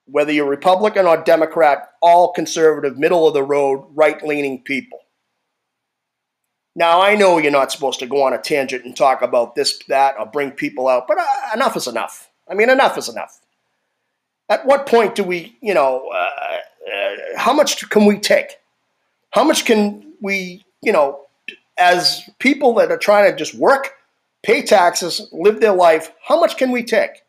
whether 0.07 0.33
you're 0.33 0.49
Republican 0.49 1.07
or 1.07 1.23
Democrat, 1.23 1.91
all 2.03 2.33
conservative, 2.33 2.99
middle 2.99 3.29
of 3.29 3.35
the 3.35 3.45
road, 3.45 3.87
right 3.95 4.21
leaning 4.27 4.61
people. 4.61 4.99
Now, 6.77 7.01
I 7.01 7.15
know 7.15 7.39
you're 7.39 7.53
not 7.53 7.71
supposed 7.71 8.01
to 8.01 8.07
go 8.07 8.23
on 8.23 8.33
a 8.33 8.39
tangent 8.39 8.85
and 8.85 8.97
talk 8.97 9.23
about 9.23 9.55
this, 9.55 9.79
that, 9.89 10.17
or 10.19 10.27
bring 10.27 10.51
people 10.51 10.89
out, 10.89 11.07
but 11.07 11.19
uh, 11.19 11.25
enough 11.55 11.77
is 11.77 11.87
enough. 11.87 12.31
I 12.49 12.55
mean, 12.55 12.69
enough 12.69 12.99
is 12.99 13.09
enough. 13.09 13.41
At 14.49 14.67
what 14.67 14.87
point 14.87 15.15
do 15.15 15.25
we, 15.25 15.57
you 15.61 15.73
know, 15.73 16.11
uh, 16.13 16.19
uh, 16.19 17.39
how 17.39 17.53
much 17.53 17.89
can 17.91 18.07
we 18.07 18.19
take? 18.19 18.59
How 19.31 19.45
much 19.45 19.65
can 19.65 20.15
we, 20.21 20.65
you 20.83 20.93
know, 20.93 21.21
as 21.79 22.29
people 22.39 22.75
that 22.75 22.91
are 22.91 22.99
trying 22.99 23.31
to 23.31 23.37
just 23.37 23.55
work 23.55 23.95
pay 24.45 24.63
taxes, 24.63 25.27
live 25.33 25.61
their 25.61 25.73
life. 25.73 26.13
How 26.23 26.39
much 26.39 26.57
can 26.57 26.71
we 26.71 26.85
take? 26.85 27.23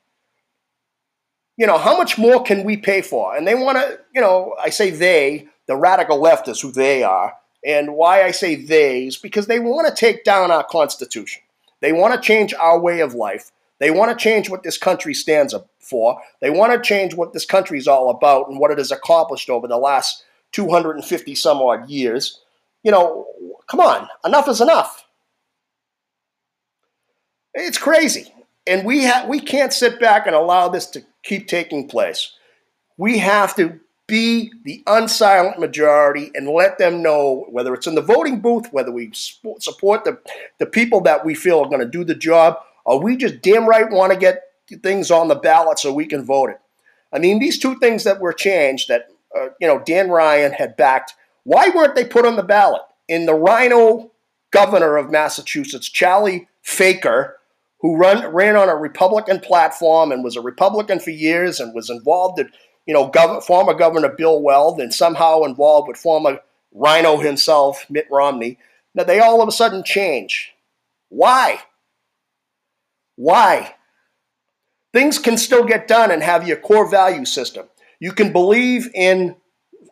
You 1.57 1.65
know, 1.65 1.77
how 1.77 1.97
much 1.97 2.17
more 2.17 2.43
can 2.43 2.65
we 2.65 2.75
pay 2.75 3.01
for? 3.01 3.35
And 3.35 3.47
they 3.47 3.55
want 3.55 3.77
to, 3.77 3.99
you 4.13 4.21
know, 4.21 4.53
I 4.61 4.69
say 4.69 4.89
they, 4.89 5.47
the 5.67 5.77
radical 5.77 6.21
leftists, 6.21 6.61
who 6.61 6.71
they 6.71 7.03
are. 7.03 7.33
And 7.65 7.95
why 7.95 8.23
I 8.23 8.31
say 8.31 8.55
they 8.55 9.07
is 9.07 9.17
because 9.17 9.47
they 9.47 9.59
want 9.59 9.87
to 9.87 9.93
take 9.93 10.23
down 10.23 10.51
our 10.51 10.63
Constitution. 10.63 11.41
They 11.81 11.91
want 11.91 12.13
to 12.13 12.21
change 12.21 12.53
our 12.53 12.79
way 12.79 12.99
of 12.99 13.15
life. 13.15 13.51
They 13.79 13.89
want 13.91 14.17
to 14.17 14.23
change 14.23 14.49
what 14.49 14.63
this 14.63 14.77
country 14.77 15.13
stands 15.15 15.53
up 15.53 15.67
for. 15.79 16.21
They 16.41 16.51
want 16.51 16.73
to 16.73 16.87
change 16.87 17.15
what 17.15 17.33
this 17.33 17.45
country 17.45 17.79
is 17.79 17.87
all 17.87 18.09
about 18.11 18.49
and 18.49 18.59
what 18.59 18.71
it 18.71 18.77
has 18.77 18.91
accomplished 18.91 19.49
over 19.49 19.67
the 19.67 19.77
last 19.77 20.23
250 20.51 21.35
some 21.35 21.57
odd 21.57 21.89
years. 21.89 22.39
You 22.83 22.91
know, 22.91 23.25
come 23.67 23.79
on, 23.79 24.07
enough 24.23 24.47
is 24.47 24.61
enough. 24.61 25.05
It's 27.55 27.77
crazy. 27.77 28.31
And 28.67 28.85
we 28.85 29.05
ha- 29.05 29.25
we 29.27 29.39
can't 29.39 29.73
sit 29.73 29.99
back 29.99 30.27
and 30.27 30.35
allow 30.35 30.69
this 30.69 30.85
to 30.87 31.03
keep 31.23 31.47
taking 31.47 31.87
place. 31.87 32.31
We 32.97 33.17
have 33.19 33.55
to 33.55 33.79
be 34.07 34.51
the 34.63 34.83
unsilent 34.85 35.57
majority 35.57 36.31
and 36.35 36.47
let 36.47 36.77
them 36.77 37.01
know 37.01 37.45
whether 37.49 37.73
it's 37.73 37.87
in 37.87 37.95
the 37.95 38.01
voting 38.01 38.39
booth, 38.39 38.71
whether 38.71 38.91
we 38.91 39.11
support 39.13 40.03
the, 40.03 40.19
the 40.59 40.65
people 40.65 41.01
that 41.01 41.25
we 41.25 41.33
feel 41.33 41.59
are 41.59 41.69
going 41.69 41.79
to 41.79 41.87
do 41.87 42.03
the 42.03 42.15
job, 42.15 42.57
or 42.85 43.01
we 43.01 43.17
just 43.17 43.41
damn 43.41 43.67
right 43.67 43.89
want 43.89 44.13
to 44.13 44.19
get 44.19 44.43
things 44.83 45.09
on 45.09 45.27
the 45.27 45.35
ballot 45.35 45.79
so 45.79 45.91
we 45.91 46.05
can 46.05 46.23
vote 46.23 46.49
it. 46.49 46.59
I 47.11 47.19
mean, 47.19 47.39
these 47.39 47.57
two 47.57 47.79
things 47.79 48.03
that 48.03 48.19
were 48.19 48.33
changed 48.33 48.89
that, 48.89 49.07
uh, 49.35 49.47
you 49.59 49.67
know, 49.67 49.81
Dan 49.85 50.09
Ryan 50.09 50.51
had 50.51 50.77
backed, 50.77 51.13
why 51.43 51.69
weren't 51.69 51.95
they 51.95 52.05
put 52.05 52.25
on 52.25 52.35
the 52.35 52.43
ballot? 52.43 52.81
In 53.07 53.25
the 53.25 53.33
RINO 53.33 54.11
governor 54.51 54.97
of 54.97 55.11
Massachusetts, 55.11 55.89
Charlie 55.89 56.47
Faker, 56.61 57.37
who 57.79 57.95
run, 57.95 58.25
ran 58.33 58.55
on 58.55 58.69
a 58.69 58.75
Republican 58.75 59.39
platform 59.39 60.11
and 60.11 60.23
was 60.23 60.35
a 60.35 60.41
Republican 60.41 60.99
for 60.99 61.11
years 61.11 61.59
and 61.59 61.73
was 61.73 61.89
involved 61.89 62.39
in, 62.39 62.49
you 62.85 62.93
know, 62.93 63.09
gov- 63.09 63.43
former 63.43 63.73
Governor 63.73 64.09
Bill 64.09 64.41
Weld 64.41 64.79
and 64.79 64.93
somehow 64.93 65.43
involved 65.43 65.87
with 65.87 65.97
former 65.97 66.39
RINO 66.73 67.17
himself, 67.17 67.85
Mitt 67.89 68.07
Romney. 68.11 68.57
Now 68.93 69.03
they 69.03 69.19
all 69.19 69.41
of 69.41 69.47
a 69.47 69.51
sudden 69.51 69.83
change. 69.83 70.53
Why? 71.09 71.61
Why? 73.15 73.75
Things 74.93 75.19
can 75.19 75.37
still 75.37 75.65
get 75.65 75.87
done 75.87 76.11
and 76.11 76.23
have 76.23 76.47
your 76.47 76.57
core 76.57 76.89
value 76.89 77.25
system. 77.25 77.67
You 77.99 78.11
can 78.11 78.31
believe 78.31 78.89
in 78.93 79.35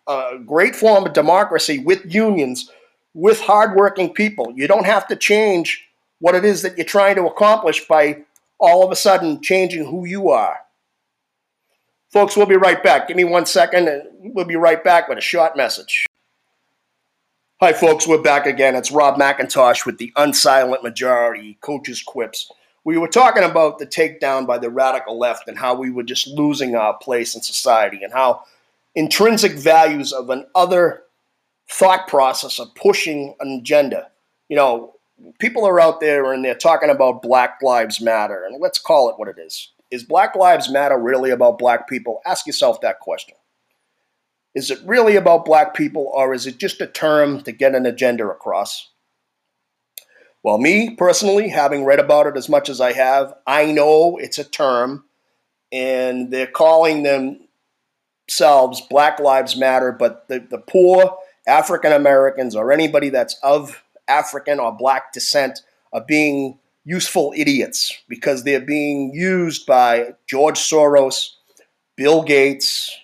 a 0.07 0.37
great 0.45 0.75
form 0.75 1.05
of 1.05 1.13
democracy 1.13 1.79
with 1.79 2.13
unions, 2.13 2.69
with 3.13 3.39
hardworking 3.41 4.13
people. 4.13 4.53
You 4.55 4.67
don't 4.67 4.85
have 4.85 5.07
to 5.07 5.15
change 5.15 5.85
what 6.19 6.35
it 6.35 6.45
is 6.45 6.61
that 6.61 6.77
you're 6.77 6.85
trying 6.85 7.15
to 7.15 7.25
accomplish 7.25 7.87
by 7.87 8.23
all 8.59 8.83
of 8.83 8.91
a 8.91 8.95
sudden 8.95 9.41
changing 9.41 9.85
who 9.85 10.05
you 10.05 10.29
are. 10.29 10.62
Folks, 12.13 12.37
we'll 12.37 12.45
be 12.45 12.55
right 12.55 12.83
back. 12.83 13.07
Give 13.07 13.17
me 13.17 13.23
one 13.23 13.47
second 13.47 13.87
and 13.87 14.03
we'll 14.19 14.45
be 14.45 14.55
right 14.55 14.83
back 14.83 15.09
with 15.09 15.17
a 15.17 15.21
short 15.21 15.57
message. 15.57 16.05
Hi, 17.59 17.73
folks, 17.73 18.07
we're 18.07 18.21
back 18.21 18.45
again. 18.45 18.75
It's 18.75 18.91
Rob 18.91 19.15
McIntosh 19.15 19.83
with 19.83 19.97
the 19.97 20.13
Unsilent 20.15 20.83
Majority 20.83 21.57
Coaches 21.61 22.03
Quips. 22.03 22.51
We 22.83 22.99
were 22.99 23.07
talking 23.07 23.41
about 23.41 23.79
the 23.79 23.87
takedown 23.87 24.45
by 24.45 24.59
the 24.59 24.69
radical 24.69 25.17
left 25.17 25.47
and 25.47 25.57
how 25.57 25.73
we 25.73 25.89
were 25.89 26.03
just 26.03 26.27
losing 26.27 26.75
our 26.75 26.95
place 26.95 27.33
in 27.33 27.41
society 27.41 28.03
and 28.03 28.13
how 28.13 28.43
intrinsic 28.93 29.53
values 29.53 30.13
of 30.13 30.29
an 30.29 30.45
other 30.53 31.05
thought 31.67 32.07
process 32.07 32.59
are 32.59 32.67
pushing 32.75 33.33
an 33.39 33.53
agenda. 33.53 34.11
You 34.49 34.57
know, 34.57 34.93
people 35.39 35.65
are 35.65 35.79
out 35.79 35.99
there 35.99 36.31
and 36.31 36.45
they're 36.45 36.53
talking 36.53 36.91
about 36.91 37.23
Black 37.23 37.57
Lives 37.63 37.99
Matter, 37.99 38.45
and 38.45 38.61
let's 38.61 38.77
call 38.77 39.09
it 39.09 39.17
what 39.17 39.29
it 39.29 39.39
is. 39.39 39.71
Is 39.93 40.03
Black 40.03 40.35
Lives 40.35 40.71
Matter 40.71 40.97
really 40.97 41.29
about 41.29 41.59
black 41.59 41.87
people? 41.87 42.19
Ask 42.25 42.47
yourself 42.47 42.81
that 42.81 42.99
question. 42.99 43.35
Is 44.55 44.71
it 44.71 44.79
really 44.83 45.15
about 45.15 45.45
black 45.45 45.75
people, 45.75 46.09
or 46.15 46.33
is 46.33 46.47
it 46.47 46.57
just 46.57 46.81
a 46.81 46.87
term 46.87 47.41
to 47.43 47.51
get 47.51 47.75
an 47.75 47.85
agenda 47.85 48.27
across? 48.27 48.89
Well, 50.41 50.57
me 50.57 50.95
personally, 50.95 51.49
having 51.49 51.85
read 51.85 51.99
about 51.99 52.25
it 52.25 52.35
as 52.35 52.49
much 52.49 52.69
as 52.69 52.81
I 52.81 52.93
have, 52.93 53.35
I 53.45 53.71
know 53.71 54.17
it's 54.17 54.39
a 54.39 54.43
term, 54.43 55.05
and 55.71 56.31
they're 56.31 56.47
calling 56.47 57.03
themselves 57.03 58.81
Black 58.89 59.19
Lives 59.19 59.55
Matter, 59.55 59.91
but 59.91 60.27
the, 60.27 60.39
the 60.39 60.57
poor 60.57 61.19
African 61.47 61.91
Americans 61.91 62.55
or 62.55 62.71
anybody 62.71 63.09
that's 63.09 63.37
of 63.43 63.83
African 64.07 64.59
or 64.59 64.75
black 64.75 65.13
descent 65.13 65.59
are 65.93 66.03
being 66.03 66.57
useful 66.85 67.33
idiots 67.35 67.97
because 68.07 68.43
they're 68.43 68.61
being 68.61 69.11
used 69.13 69.65
by 69.65 70.13
George 70.27 70.59
Soros, 70.59 71.29
Bill 71.95 72.23
Gates, 72.23 72.95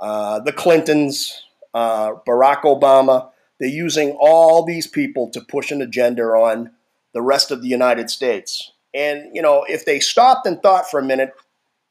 uh, 0.00 0.40
the 0.40 0.52
Clintons, 0.52 1.42
uh, 1.74 2.12
Barack 2.26 2.62
Obama. 2.62 3.30
They're 3.58 3.68
using 3.68 4.16
all 4.20 4.64
these 4.64 4.86
people 4.86 5.30
to 5.30 5.40
push 5.40 5.70
an 5.70 5.82
agenda 5.82 6.22
on 6.22 6.70
the 7.12 7.22
rest 7.22 7.50
of 7.50 7.62
the 7.62 7.68
United 7.68 8.10
States. 8.10 8.72
And, 8.94 9.34
you 9.34 9.42
know, 9.42 9.64
if 9.68 9.84
they 9.84 10.00
stopped 10.00 10.46
and 10.46 10.60
thought 10.62 10.90
for 10.90 11.00
a 11.00 11.04
minute, 11.04 11.32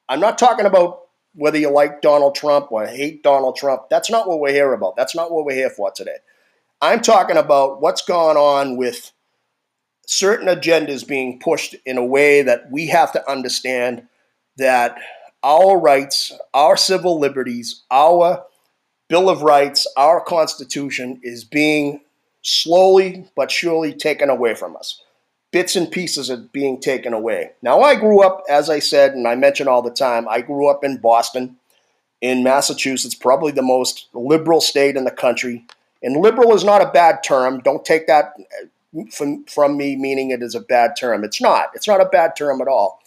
I'm 0.09 0.19
not 0.19 0.37
talking 0.37 0.65
about 0.65 1.01
whether 1.33 1.57
you 1.57 1.69
like 1.69 2.01
Donald 2.01 2.35
Trump 2.35 2.71
or 2.71 2.85
hate 2.87 3.21
Donald 3.21 3.55
Trump. 3.55 3.83
That's 3.89 4.09
not 4.09 4.27
what 4.27 4.39
we're 4.39 4.53
here 4.53 4.73
about. 4.73 4.95
That's 4.95 5.15
not 5.15 5.31
what 5.31 5.45
we're 5.45 5.55
here 5.55 5.69
for 5.69 5.91
today. 5.91 6.17
I'm 6.81 7.01
talking 7.01 7.37
about 7.37 7.81
what's 7.81 8.01
gone 8.01 8.37
on 8.37 8.77
with 8.77 9.11
certain 10.05 10.47
agendas 10.47 11.07
being 11.07 11.39
pushed 11.39 11.75
in 11.85 11.97
a 11.97 12.05
way 12.05 12.41
that 12.41 12.71
we 12.71 12.87
have 12.87 13.11
to 13.13 13.29
understand 13.29 14.07
that 14.57 14.97
our 15.43 15.79
rights, 15.79 16.31
our 16.53 16.77
civil 16.77 17.19
liberties, 17.19 17.83
our 17.91 18.45
Bill 19.07 19.29
of 19.29 19.43
Rights, 19.43 19.85
our 19.97 20.19
Constitution 20.19 21.19
is 21.23 21.43
being 21.43 22.01
slowly 22.41 23.27
but 23.35 23.51
surely 23.51 23.93
taken 23.93 24.29
away 24.29 24.55
from 24.55 24.75
us. 24.75 25.01
Bits 25.51 25.75
and 25.75 25.91
pieces 25.91 26.29
are 26.29 26.37
being 26.37 26.79
taken 26.81 27.13
away. 27.13 27.51
Now, 27.61 27.81
I 27.81 27.95
grew 27.95 28.21
up, 28.23 28.43
as 28.49 28.69
I 28.69 28.79
said, 28.79 29.13
and 29.13 29.27
I 29.27 29.35
mention 29.35 29.67
all 29.67 29.81
the 29.81 29.91
time, 29.91 30.27
I 30.27 30.41
grew 30.41 30.67
up 30.67 30.83
in 30.83 30.97
Boston, 30.97 31.57
in 32.21 32.43
Massachusetts, 32.43 33.15
probably 33.15 33.51
the 33.51 33.61
most 33.61 34.07
liberal 34.13 34.61
state 34.61 34.97
in 34.97 35.05
the 35.05 35.11
country. 35.11 35.65
And 36.01 36.21
liberal 36.21 36.53
is 36.53 36.63
not 36.63 36.81
a 36.81 36.91
bad 36.91 37.23
term. 37.23 37.59
Don't 37.59 37.85
take 37.85 38.07
that 38.07 38.33
from, 39.11 39.45
from 39.45 39.77
me 39.77 39.95
meaning 39.95 40.31
it 40.31 40.41
is 40.41 40.55
a 40.55 40.59
bad 40.59 40.91
term. 40.99 41.23
It's 41.23 41.41
not. 41.41 41.71
It's 41.73 41.87
not 41.87 42.01
a 42.01 42.05
bad 42.05 42.35
term 42.37 42.61
at 42.61 42.67
all. 42.67 42.99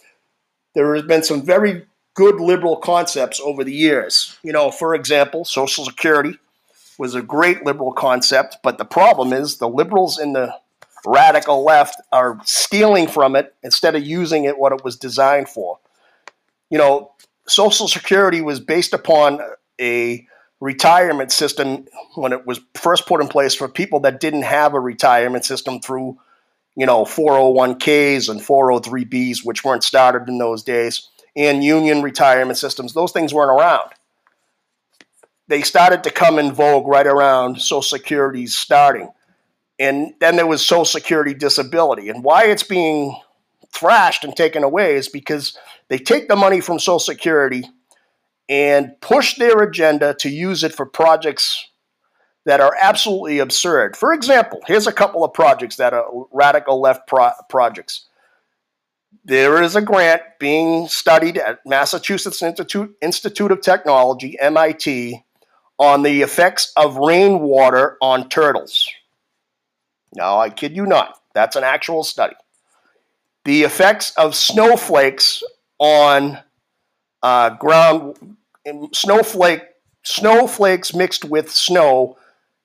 There 0.75 0.93
has 0.95 1.03
been 1.03 1.23
some 1.23 1.41
very 1.41 1.85
good 2.13 2.39
liberal 2.39 2.77
concepts 2.77 3.39
over 3.39 3.63
the 3.63 3.73
years. 3.73 4.37
You 4.43 4.51
know, 4.51 4.71
for 4.71 4.93
example, 4.93 5.45
Social 5.45 5.85
Security 5.85 6.37
was 6.97 7.15
a 7.15 7.21
great 7.21 7.65
liberal 7.65 7.93
concept, 7.93 8.57
but 8.61 8.77
the 8.77 8.85
problem 8.85 9.31
is 9.31 9.57
the 9.57 9.69
liberals 9.69 10.19
in 10.19 10.33
the 10.33 10.53
radical 11.05 11.63
left 11.63 11.95
are 12.11 12.37
stealing 12.43 13.07
from 13.07 13.35
it 13.35 13.55
instead 13.63 13.95
of 13.95 14.03
using 14.03 14.43
it 14.43 14.59
what 14.59 14.73
it 14.73 14.83
was 14.83 14.97
designed 14.97 15.47
for. 15.47 15.79
You 16.69 16.77
know, 16.77 17.11
Social 17.47 17.87
Security 17.87 18.41
was 18.41 18.59
based 18.59 18.93
upon 18.93 19.39
a 19.79 20.27
retirement 20.59 21.31
system 21.31 21.87
when 22.15 22.33
it 22.33 22.45
was 22.45 22.59
first 22.75 23.05
put 23.05 23.21
in 23.21 23.27
place 23.27 23.55
for 23.55 23.67
people 23.67 24.01
that 24.01 24.19
didn't 24.19 24.43
have 24.43 24.73
a 24.73 24.79
retirement 24.79 25.45
system 25.45 25.79
through, 25.79 26.17
you 26.75 26.85
know, 26.85 27.05
401ks 27.05 28.29
and 28.29 28.41
403bs, 28.41 29.45
which 29.45 29.63
weren't 29.63 29.83
started 29.83 30.27
in 30.27 30.37
those 30.37 30.63
days 30.63 31.07
and 31.35 31.63
union 31.63 32.01
retirement 32.01 32.57
systems. 32.57 32.93
Those 32.93 33.11
things 33.11 33.33
weren't 33.33 33.57
around. 33.57 33.91
They 35.47 35.61
started 35.61 36.03
to 36.03 36.11
come 36.11 36.37
in 36.37 36.51
vogue 36.51 36.87
right 36.87 37.07
around 37.07 37.61
Social 37.61 37.81
Security's 37.81 38.55
starting. 38.55 39.09
And 39.79 40.13
then 40.19 40.35
there 40.35 40.45
was 40.45 40.63
Social 40.63 40.85
Security 40.85 41.33
disability. 41.33 42.09
And 42.09 42.23
why 42.23 42.45
it's 42.45 42.63
being 42.63 43.15
thrashed 43.73 44.23
and 44.23 44.35
taken 44.35 44.63
away 44.63 44.95
is 44.95 45.07
because 45.07 45.57
they 45.87 45.97
take 45.97 46.27
the 46.27 46.35
money 46.35 46.59
from 46.59 46.77
Social 46.77 46.99
Security 46.99 47.63
and 48.49 48.91
push 48.99 49.35
their 49.35 49.61
agenda 49.61 50.15
to 50.15 50.29
use 50.29 50.63
it 50.63 50.73
for 50.73 50.85
projects 50.85 51.65
that 52.45 52.59
are 52.59 52.75
absolutely 52.81 53.39
absurd. 53.39 53.95
For 53.95 54.11
example, 54.11 54.59
here's 54.65 54.87
a 54.87 54.91
couple 54.91 55.23
of 55.23 55.33
projects 55.33 55.75
that 55.75 55.93
are 55.93 56.05
radical 56.33 56.81
left 56.81 57.07
pro- 57.07 57.31
projects 57.49 58.09
there 59.25 59.61
is 59.61 59.75
a 59.75 59.81
grant 59.81 60.21
being 60.39 60.87
studied 60.87 61.37
at 61.37 61.59
Massachusetts 61.65 62.41
Institute, 62.41 62.95
Institute 63.01 63.51
of 63.51 63.61
Technology, 63.61 64.37
MIT, 64.39 65.23
on 65.77 66.03
the 66.03 66.21
effects 66.21 66.71
of 66.75 66.97
rainwater 66.97 67.97
on 68.01 68.29
turtles. 68.29 68.89
Now, 70.15 70.39
I 70.39 70.49
kid 70.49 70.75
you 70.75 70.85
not, 70.85 71.19
that's 71.33 71.55
an 71.55 71.63
actual 71.63 72.03
study. 72.03 72.35
The 73.45 73.63
effects 73.63 74.11
of 74.17 74.35
snowflakes 74.35 75.43
on 75.77 76.39
uh, 77.21 77.51
ground, 77.51 78.37
snowflake, 78.93 79.63
snowflakes 80.03 80.93
mixed 80.93 81.25
with 81.25 81.51
snow 81.51 82.17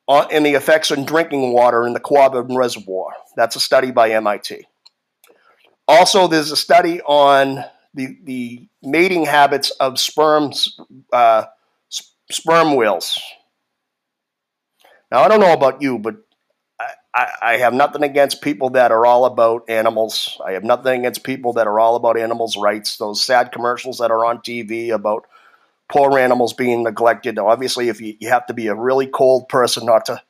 on, 0.07 0.29
and 0.31 0.45
the 0.45 0.55
effects 0.55 0.91
on 0.91 1.05
drinking 1.05 1.53
water 1.53 1.87
in 1.87 1.93
the 1.93 2.01
Quabbin 2.01 2.57
Reservoir. 2.57 3.13
That's 3.37 3.57
a 3.57 3.61
study 3.61 3.91
by 3.91 4.11
MIT. 4.11 4.67
Also, 5.87 6.29
there's 6.29 6.51
a 6.51 6.57
study 6.57 7.01
on 7.03 7.65
the, 7.95 8.17
the 8.25 8.69
mating 8.83 9.27
habits 9.27 9.71
of 9.73 9.99
sperms, 9.99 10.79
uh, 11.13 11.45
sperm 12.31 12.75
whales. 12.75 13.21
Now, 15.11 15.23
I 15.23 15.29
don't 15.29 15.41
know 15.41 15.53
about 15.53 15.81
you, 15.83 15.99
but 15.99 16.17
I, 17.15 17.29
I, 17.41 17.57
have 17.59 17.73
nothing 17.73 18.03
against 18.03 18.43
people 18.43 18.71
that 18.71 18.91
are 18.91 19.07
all 19.07 19.27
about 19.27 19.69
animals. 19.69 20.41
I 20.45 20.53
have 20.53 20.65
nothing 20.65 21.01
against 21.01 21.23
people 21.23 21.53
that 21.53 21.69
are 21.69 21.79
all 21.79 21.95
about 21.95 22.19
animals' 22.19 22.57
rights. 22.57 22.97
Those 22.97 23.25
sad 23.25 23.53
commercials 23.53 23.99
that 23.99 24.11
are 24.11 24.25
on 24.25 24.39
TV 24.39 24.91
about 24.91 25.27
poor 25.89 26.19
animals 26.19 26.53
being 26.53 26.83
neglected. 26.83 27.39
Obviously, 27.39 27.89
if 27.89 28.01
you, 28.01 28.17
you 28.21 28.29
have 28.29 28.47
to 28.47 28.55
be 28.55 28.67
a 28.67 28.75
really 28.75 29.07
cold 29.07 29.49
person 29.49 29.87
not 29.87 30.07
to 30.07 30.23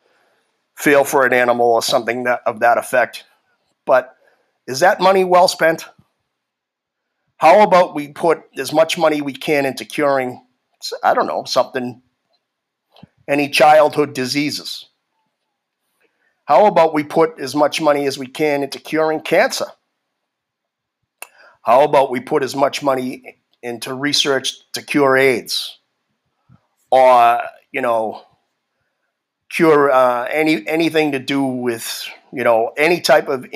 feel 0.77 1.05
for 1.05 1.25
an 1.25 1.33
animal 1.33 1.67
or 1.67 1.83
something 1.83 2.25
that, 2.25 2.41
of 2.47 2.61
that 2.61 2.79
effect. 2.79 3.25
But 3.87 4.17
is 4.67 4.81
that 4.81 5.01
money 5.01 5.25
well 5.25 5.49
spent? 5.49 5.87
How 7.37 7.63
about 7.63 7.95
we 7.95 8.09
put 8.09 8.43
as 8.57 8.73
much 8.73 8.97
money 8.97 9.21
we 9.21 9.33
can 9.33 9.67
into 9.67 9.85
curing, 9.85 10.45
I 11.03 11.15
don't 11.15 11.27
know, 11.27 11.45
something, 11.45 12.03
any 13.29 13.49
childhood 13.49 14.15
diseases? 14.15 14.87
How 16.47 16.67
about 16.67 16.95
we 16.95 17.05
put 17.05 17.41
as 17.41 17.55
much 17.55 17.81
money 17.81 18.07
as 18.07 18.19
we 18.19 18.27
can 18.27 18.63
into 18.63 18.79
curing 18.79 19.21
cancer? 19.21 19.67
How 21.63 21.83
about 21.85 22.11
we 22.11 22.21
put 22.21 22.43
as 22.43 22.55
much 22.55 22.83
money 22.83 23.39
into 23.65 23.95
research 23.95 24.71
to 24.73 24.83
cure 24.83 25.17
AIDS 25.17 25.79
or, 26.91 27.41
you 27.73 27.81
know, 27.81 28.23
cure 29.51 29.91
uh, 29.91 30.25
any 30.31 30.67
anything 30.69 31.13
to 31.13 31.19
do 31.19 31.43
with, 31.43 32.07
you 32.33 32.45
know, 32.45 32.73
any 32.77 33.01
type 33.01 33.29
of 33.29 33.47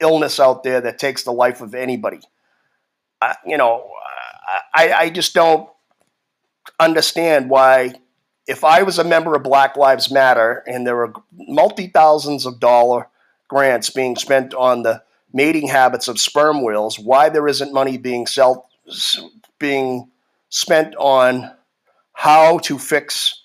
illness 0.00 0.38
out 0.38 0.62
there 0.62 0.80
that 0.82 0.98
takes 0.98 1.24
the 1.24 1.32
life 1.32 1.60
of 1.60 1.74
anybody. 1.74 2.20
Uh, 3.22 3.34
you 3.46 3.56
know, 3.56 3.90
I, 4.74 4.92
I 4.92 5.10
just 5.10 5.34
don't 5.34 5.68
understand 6.78 7.48
why 7.48 7.94
if 8.46 8.64
I 8.64 8.82
was 8.82 8.98
a 8.98 9.04
member 9.04 9.34
of 9.34 9.42
Black 9.42 9.76
Lives 9.76 10.10
Matter 10.10 10.62
and 10.66 10.86
there 10.86 10.96
were 10.96 11.14
multi 11.32 11.86
thousands 11.86 12.44
of 12.44 12.60
dollar 12.60 13.08
grants 13.48 13.90
being 13.90 14.16
spent 14.16 14.52
on 14.54 14.82
the 14.82 15.02
mating 15.32 15.68
habits 15.68 16.08
of 16.08 16.20
sperm 16.20 16.62
whales, 16.62 16.98
why 16.98 17.28
there 17.28 17.48
isn't 17.48 17.72
money 17.72 17.96
being 17.96 18.26
sell, 18.26 18.68
being 19.64 20.10
spent 20.50 20.94
on 20.96 21.50
how 22.12 22.58
to 22.58 22.78
fix 22.78 23.44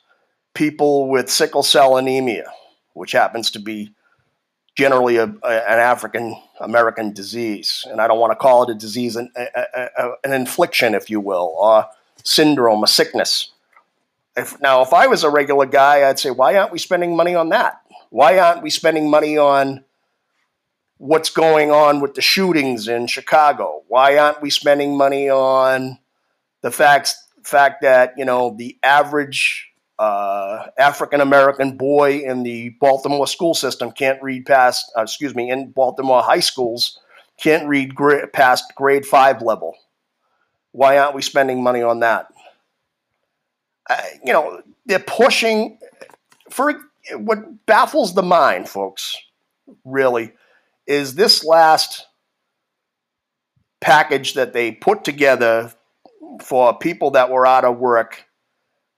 people 0.54 1.08
with 1.08 1.30
sickle 1.30 1.64
cell 1.64 1.96
anemia, 1.96 2.52
which 2.94 3.14
happens 3.14 3.50
to 3.52 3.60
be 3.60 3.94
generally 4.76 5.16
a, 5.16 5.24
a, 5.24 5.72
an 5.74 5.80
African 5.80 6.36
American 6.60 7.14
disease. 7.14 7.86
And 7.90 8.02
I 8.02 8.08
don't 8.08 8.20
want 8.20 8.32
to 8.32 8.36
call 8.36 8.64
it 8.64 8.76
a 8.76 8.78
disease, 8.78 9.16
an, 9.16 9.32
a, 9.38 10.10
an 10.26 10.34
infliction, 10.34 10.94
if 10.94 11.10
you 11.10 11.22
will, 11.22 11.56
or 11.58 11.86
syndrome, 12.26 12.84
a 12.84 12.88
sickness. 12.88 13.54
If, 14.36 14.60
now, 14.60 14.82
if 14.82 14.92
I 14.92 15.08
was 15.08 15.24
a 15.24 15.30
regular 15.30 15.68
guy, 15.68 16.10
I'd 16.10 16.20
say, 16.20 16.32
why 16.32 16.58
aren't 16.58 16.74
we 16.74 16.80
spending 16.80 17.16
money 17.16 17.34
on 17.34 17.48
that? 17.50 17.82
Why 18.10 18.40
aren't 18.40 18.62
we 18.62 18.70
spending 18.70 19.10
money 19.10 19.38
on 19.38 19.86
what's 20.98 21.30
going 21.30 21.72
on 21.72 22.02
with 22.02 22.16
the 22.16 22.22
shootings 22.22 22.90
in 22.90 23.08
Chicago? 23.08 23.84
Why 23.88 24.18
aren't 24.18 24.42
we 24.42 24.50
spending 24.50 24.98
money 24.98 25.30
on 25.30 25.98
the 26.62 26.72
fact 26.72 27.16
fact 27.44 27.82
that 27.82 28.14
you 28.18 28.26
know 28.26 28.56
the 28.58 28.78
average 28.84 29.70
uh, 30.00 30.68
African 30.78 31.20
American 31.20 31.78
boy 31.78 32.20
in 32.20 32.44
the 32.44 32.70
Baltimore 32.80 33.28
school 33.28 33.54
system 33.54 33.92
can't 33.92 34.22
read 34.24 34.46
past, 34.46 34.92
uh, 34.98 35.02
excuse 35.02 35.36
me, 35.36 35.52
in 35.52 35.72
Baltimore 35.72 36.24
high 36.24 36.40
schools 36.40 37.00
can't 37.38 37.68
read 37.68 37.94
past 38.34 38.74
grade 38.76 39.06
five 39.06 39.42
level. 39.42 39.76
Why 40.72 40.98
aren't 40.98 41.16
we 41.16 41.22
spending 41.22 41.62
money 41.64 41.82
on 41.82 42.00
that? 42.00 42.28
Uh, 43.90 44.02
you 44.24 44.34
know, 44.34 44.62
they're 44.86 45.00
pushing 45.00 45.80
for 46.50 46.80
what 47.14 47.66
baffles 47.66 48.14
the 48.14 48.24
mind, 48.24 48.70
folks, 48.70 49.16
really, 49.84 50.34
is 50.88 51.16
this 51.16 51.44
last 51.44 52.06
package 53.82 54.34
that 54.36 54.54
they 54.54 54.72
put 54.72 55.04
together 55.04 55.74
for 56.42 56.78
people 56.78 57.12
that 57.12 57.30
were 57.30 57.46
out 57.46 57.66
of 57.66 57.78
work 57.78 58.26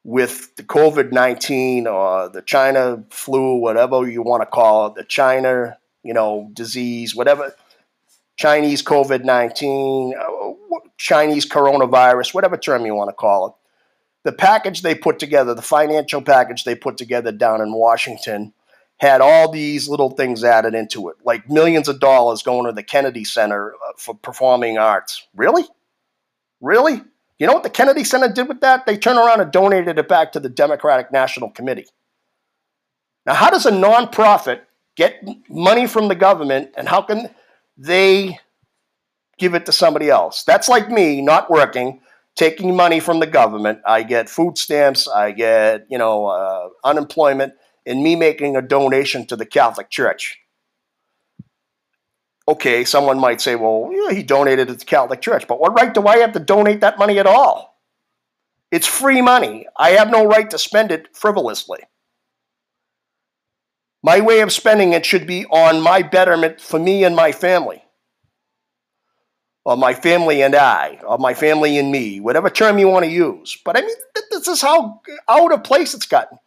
with 0.03 0.55
the 0.55 0.63
COVID 0.63 1.11
19 1.11 1.87
or 1.87 2.29
the 2.29 2.41
China 2.41 3.03
flu, 3.09 3.57
whatever 3.57 4.07
you 4.09 4.21
want 4.21 4.41
to 4.41 4.45
call 4.45 4.87
it, 4.87 4.95
the 4.95 5.03
China, 5.03 5.77
you 6.03 6.13
know, 6.13 6.49
disease, 6.53 7.15
whatever, 7.15 7.55
Chinese 8.37 8.83
COVID 8.83 9.23
19, 9.23 10.15
uh, 10.19 10.77
Chinese 10.97 11.47
coronavirus, 11.47 12.33
whatever 12.33 12.57
term 12.57 12.85
you 12.85 12.95
want 12.95 13.09
to 13.09 13.13
call 13.13 13.47
it. 13.47 13.53
The 14.23 14.31
package 14.31 14.81
they 14.81 14.95
put 14.95 15.19
together, 15.19 15.53
the 15.53 15.61
financial 15.61 16.21
package 16.21 16.63
they 16.63 16.75
put 16.75 16.97
together 16.97 17.31
down 17.31 17.61
in 17.61 17.73
Washington, 17.73 18.53
had 18.97 19.19
all 19.19 19.51
these 19.51 19.89
little 19.89 20.11
things 20.11 20.43
added 20.43 20.75
into 20.75 21.09
it, 21.09 21.17
like 21.25 21.49
millions 21.49 21.87
of 21.87 21.99
dollars 21.99 22.43
going 22.43 22.67
to 22.67 22.71
the 22.71 22.83
Kennedy 22.83 23.23
Center 23.23 23.73
uh, 23.73 23.93
for 23.97 24.13
performing 24.13 24.77
arts. 24.77 25.27
Really? 25.35 25.63
Really? 26.61 27.01
You 27.41 27.47
know 27.47 27.53
what 27.53 27.63
the 27.63 27.71
Kennedy 27.71 28.03
Center 28.03 28.31
did 28.31 28.47
with 28.47 28.61
that? 28.61 28.85
They 28.85 28.95
turned 28.95 29.17
around 29.17 29.41
and 29.41 29.51
donated 29.51 29.97
it 29.97 30.07
back 30.07 30.31
to 30.33 30.39
the 30.39 30.47
Democratic 30.47 31.11
National 31.11 31.49
Committee. 31.49 31.87
Now, 33.25 33.33
how 33.33 33.49
does 33.49 33.65
a 33.65 33.71
nonprofit 33.71 34.61
get 34.95 35.27
money 35.49 35.87
from 35.87 36.07
the 36.07 36.13
government 36.13 36.69
and 36.77 36.87
how 36.87 37.01
can 37.01 37.31
they 37.75 38.37
give 39.39 39.55
it 39.55 39.65
to 39.65 39.71
somebody 39.71 40.07
else? 40.07 40.43
That's 40.43 40.69
like 40.69 40.91
me 40.91 41.19
not 41.19 41.49
working, 41.49 42.01
taking 42.35 42.75
money 42.75 42.99
from 42.99 43.19
the 43.19 43.25
government. 43.25 43.79
I 43.87 44.03
get 44.03 44.29
food 44.29 44.59
stamps, 44.59 45.07
I 45.07 45.31
get, 45.31 45.87
you 45.89 45.97
know, 45.97 46.27
uh, 46.27 46.69
unemployment 46.83 47.53
and 47.87 48.03
me 48.03 48.15
making 48.15 48.55
a 48.55 48.61
donation 48.61 49.25
to 49.25 49.35
the 49.35 49.47
Catholic 49.47 49.89
Church. 49.89 50.39
Okay, 52.47 52.83
someone 52.83 53.19
might 53.19 53.39
say, 53.39 53.55
well, 53.55 53.89
yeah, 53.91 54.13
he 54.13 54.23
donated 54.23 54.67
to 54.67 54.73
the 54.73 54.85
Catholic 54.85 55.21
Church, 55.21 55.47
but 55.47 55.59
what 55.59 55.73
right 55.73 55.93
do 55.93 56.07
I 56.07 56.17
have 56.17 56.33
to 56.33 56.39
donate 56.39 56.81
that 56.81 56.97
money 56.97 57.19
at 57.19 57.27
all? 57.27 57.79
It's 58.71 58.87
free 58.87 59.21
money. 59.21 59.67
I 59.77 59.91
have 59.91 60.09
no 60.09 60.25
right 60.25 60.49
to 60.49 60.57
spend 60.57 60.91
it 60.91 61.15
frivolously. 61.15 61.79
My 64.03 64.19
way 64.19 64.41
of 64.41 64.51
spending 64.51 64.93
it 64.93 65.05
should 65.05 65.27
be 65.27 65.45
on 65.45 65.81
my 65.81 66.01
betterment 66.01 66.59
for 66.59 66.79
me 66.79 67.03
and 67.03 67.15
my 67.15 67.31
family, 67.31 67.83
or 69.63 69.77
my 69.77 69.93
family 69.93 70.41
and 70.41 70.55
I, 70.55 70.99
or 71.05 71.19
my 71.19 71.35
family 71.35 71.77
and 71.77 71.91
me, 71.91 72.19
whatever 72.19 72.49
term 72.49 72.79
you 72.79 72.87
want 72.87 73.05
to 73.05 73.11
use. 73.11 73.57
But 73.63 73.77
I 73.77 73.81
mean, 73.81 73.95
this 74.31 74.47
is 74.47 74.61
how 74.61 75.01
out 75.29 75.53
of 75.53 75.63
place 75.63 75.93
it's 75.93 76.07
gotten. 76.07 76.39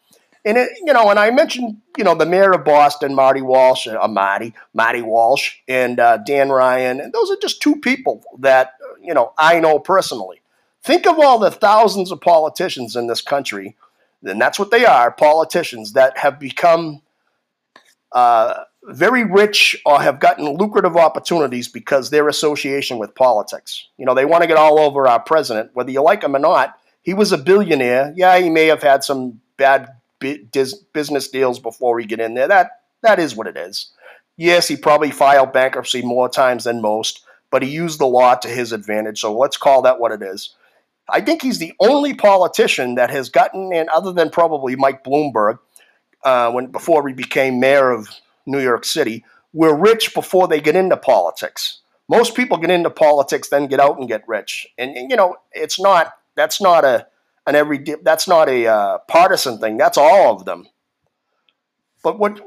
And 0.45 0.59
it, 0.59 0.71
you 0.85 0.93
know, 0.93 1.09
and 1.09 1.19
I 1.19 1.31
mentioned, 1.31 1.79
you 1.97 2.05
know, 2.05 2.15
the 2.15 2.27
mayor 2.27 2.53
of 2.53 2.65
Boston, 2.65 3.15
Marty 3.15 3.41
Walsh, 3.41 3.87
uh, 3.87 4.07
Marty, 4.07 4.53
Marty 4.75 5.01
Walsh, 5.01 5.57
and 5.67 5.99
uh, 5.99 6.19
Dan 6.19 6.51
Ryan, 6.51 7.01
and 7.01 7.13
those 7.13 7.31
are 7.31 7.37
just 7.41 7.63
two 7.63 7.77
people 7.77 8.23
that 8.41 8.75
you 9.03 9.15
know 9.15 9.33
I 9.39 9.61
know 9.61 9.79
personally. 9.79 10.43
Think 10.83 11.07
of 11.07 11.19
all 11.19 11.39
the 11.39 11.51
thousands 11.51 12.13
of 12.13 12.21
politicians 12.21 12.95
in 12.95 13.07
this 13.07 13.23
country, 13.23 13.75
and 14.23 14.39
that's 14.39 14.59
what 14.59 14.71
they 14.71 14.85
are, 14.85 15.11
politicians 15.11 15.95
that 15.95 16.19
have 16.19 16.39
become 16.39 17.01
uh, 18.13 18.65
very 18.85 19.25
rich 19.25 19.81
or 19.87 20.01
have 20.01 20.21
gotten 20.21 20.59
lucrative 20.59 20.97
opportunities 20.97 21.69
because 21.69 22.11
their 22.11 22.29
association 22.29 22.99
with 22.99 23.15
politics. 23.15 23.89
You 23.97 24.05
know, 24.05 24.15
they 24.15 24.27
want 24.27 24.43
to 24.43 24.47
get 24.47 24.59
all 24.59 24.79
over 24.79 25.09
our 25.09 25.21
president, 25.21 25.71
whether 25.73 25.91
you 25.91 26.03
like 26.03 26.23
him 26.23 26.37
or 26.37 26.41
not. 26.41 26.79
He 27.01 27.15
was 27.15 27.33
a 27.33 27.39
billionaire. 27.39 28.13
Yeah, 28.17 28.39
he 28.39 28.51
may 28.51 28.67
have 28.67 28.83
had 28.83 29.05
some 29.05 29.41
bad 29.57 29.89
business 30.93 31.29
deals 31.29 31.59
before 31.59 31.95
we 31.95 32.07
get 32.07 32.21
in 32.21 32.35
there. 32.35 32.49
That 32.49 32.71
that 33.03 33.19
is 33.19 33.37
what 33.37 33.47
it 33.47 33.57
is. 33.57 33.91
Yes, 34.37 34.67
he 34.67 34.77
probably 34.77 35.11
filed 35.11 35.53
bankruptcy 35.53 36.03
more 36.03 36.29
times 36.29 36.65
than 36.65 36.83
most, 36.83 37.25
but 37.51 37.63
he 37.63 37.71
used 37.71 38.01
the 38.01 38.07
law 38.07 38.35
to 38.35 38.49
his 38.49 38.73
advantage. 38.73 39.21
So 39.21 39.37
let's 39.37 39.57
call 39.57 39.83
that 39.83 40.01
what 40.01 40.13
it 40.13 40.23
is. 40.23 40.55
I 41.09 41.21
think 41.21 41.43
he's 41.43 41.59
the 41.59 41.75
only 41.81 42.15
politician 42.15 42.95
that 42.95 43.11
has 43.11 43.29
gotten 43.29 43.73
in, 43.73 43.89
other 43.91 44.13
than 44.13 44.31
probably 44.31 44.75
Mike 44.75 45.05
Bloomberg, 45.05 45.59
uh, 46.25 46.51
when 46.51 46.69
before 46.69 47.07
he 47.07 47.15
became 47.15 47.61
mayor 47.61 47.91
of 47.91 48.09
New 48.47 48.61
York 48.61 48.85
City, 48.85 49.25
were 49.53 49.77
rich 49.77 50.15
before 50.15 50.49
they 50.49 50.61
get 50.61 50.77
into 50.77 50.97
politics. 50.97 51.81
Most 52.09 52.35
people 52.35 52.57
get 52.57 52.71
into 52.71 52.91
politics, 52.91 53.49
then 53.49 53.67
get 53.67 53.81
out 53.81 53.99
and 53.99 54.09
get 54.09 54.27
rich, 54.27 54.67
and, 54.79 54.97
and 54.97 55.11
you 55.11 55.17
know 55.17 55.37
it's 55.53 55.81
not. 55.81 56.15
That's 56.37 56.61
not 56.61 56.85
a 56.85 57.07
and 57.47 57.57
every 57.57 57.85
that's 58.03 58.27
not 58.29 58.49
a 58.49 58.67
uh, 58.67 58.99
partisan 59.09 59.59
thing. 59.59 59.77
That's 59.77 59.99
all 59.99 60.35
of 60.35 60.45
them. 60.45 60.67
But 62.03 62.19
what 62.19 62.41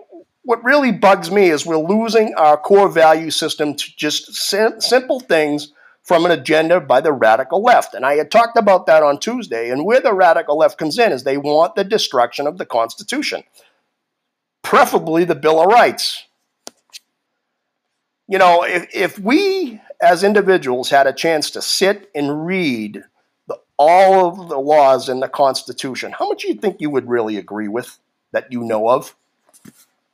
what 0.44 0.64
really 0.64 0.92
bugs 0.92 1.30
me 1.30 1.50
is 1.50 1.66
we're 1.66 1.78
losing 1.78 2.34
our 2.36 2.58
core 2.58 2.90
value 2.90 3.32
system 3.32 3.76
to 3.76 3.96
just 3.98 4.34
sim- 4.34 4.80
simple 4.80 5.20
things 5.20 5.74
from 6.04 6.26
an 6.26 6.32
agenda 6.32 6.80
by 6.80 7.02
the 7.02 7.12
radical 7.12 7.62
left. 7.62 7.94
And 7.94 8.06
I 8.06 8.16
had 8.16 8.32
talked 8.32 8.58
about 8.58 8.86
that 8.86 9.04
on 9.04 9.20
Tuesday. 9.20 9.70
And 9.70 9.84
where 9.84 10.00
the 10.00 10.14
radical 10.14 10.58
left 10.58 10.78
comes 10.78 10.98
in 10.98 11.12
is 11.12 11.24
they 11.24 11.38
want 11.38 11.76
the 11.76 11.84
destruction 11.84 12.48
of 12.48 12.58
the 12.58 12.66
Constitution, 12.66 13.44
preferably 14.62 15.26
the 15.26 15.36
Bill 15.36 15.60
of 15.60 15.68
Rights. 15.68 16.24
You 18.30 18.38
know, 18.38 18.64
if, 18.64 18.88
if 18.96 19.20
we 19.20 19.82
as 20.02 20.24
individuals 20.24 20.90
had 20.90 21.08
a 21.08 21.14
chance 21.14 21.52
to 21.52 21.62
sit 21.62 22.10
and 22.16 22.46
read 22.46 23.04
all 23.78 24.28
of 24.28 24.50
the 24.50 24.58
laws 24.58 25.10
in 25.10 25.20
the 25.20 25.28
Constitution, 25.28 26.14
how 26.18 26.28
much 26.28 26.42
do 26.42 26.48
you 26.48 26.56
think 26.56 26.82
you 26.82 26.90
would 26.90 27.08
really 27.08 27.38
agree 27.38 27.68
with 27.68 28.00
that 28.32 28.52
you 28.52 28.62
know 28.62 28.90
of? 28.90 29.16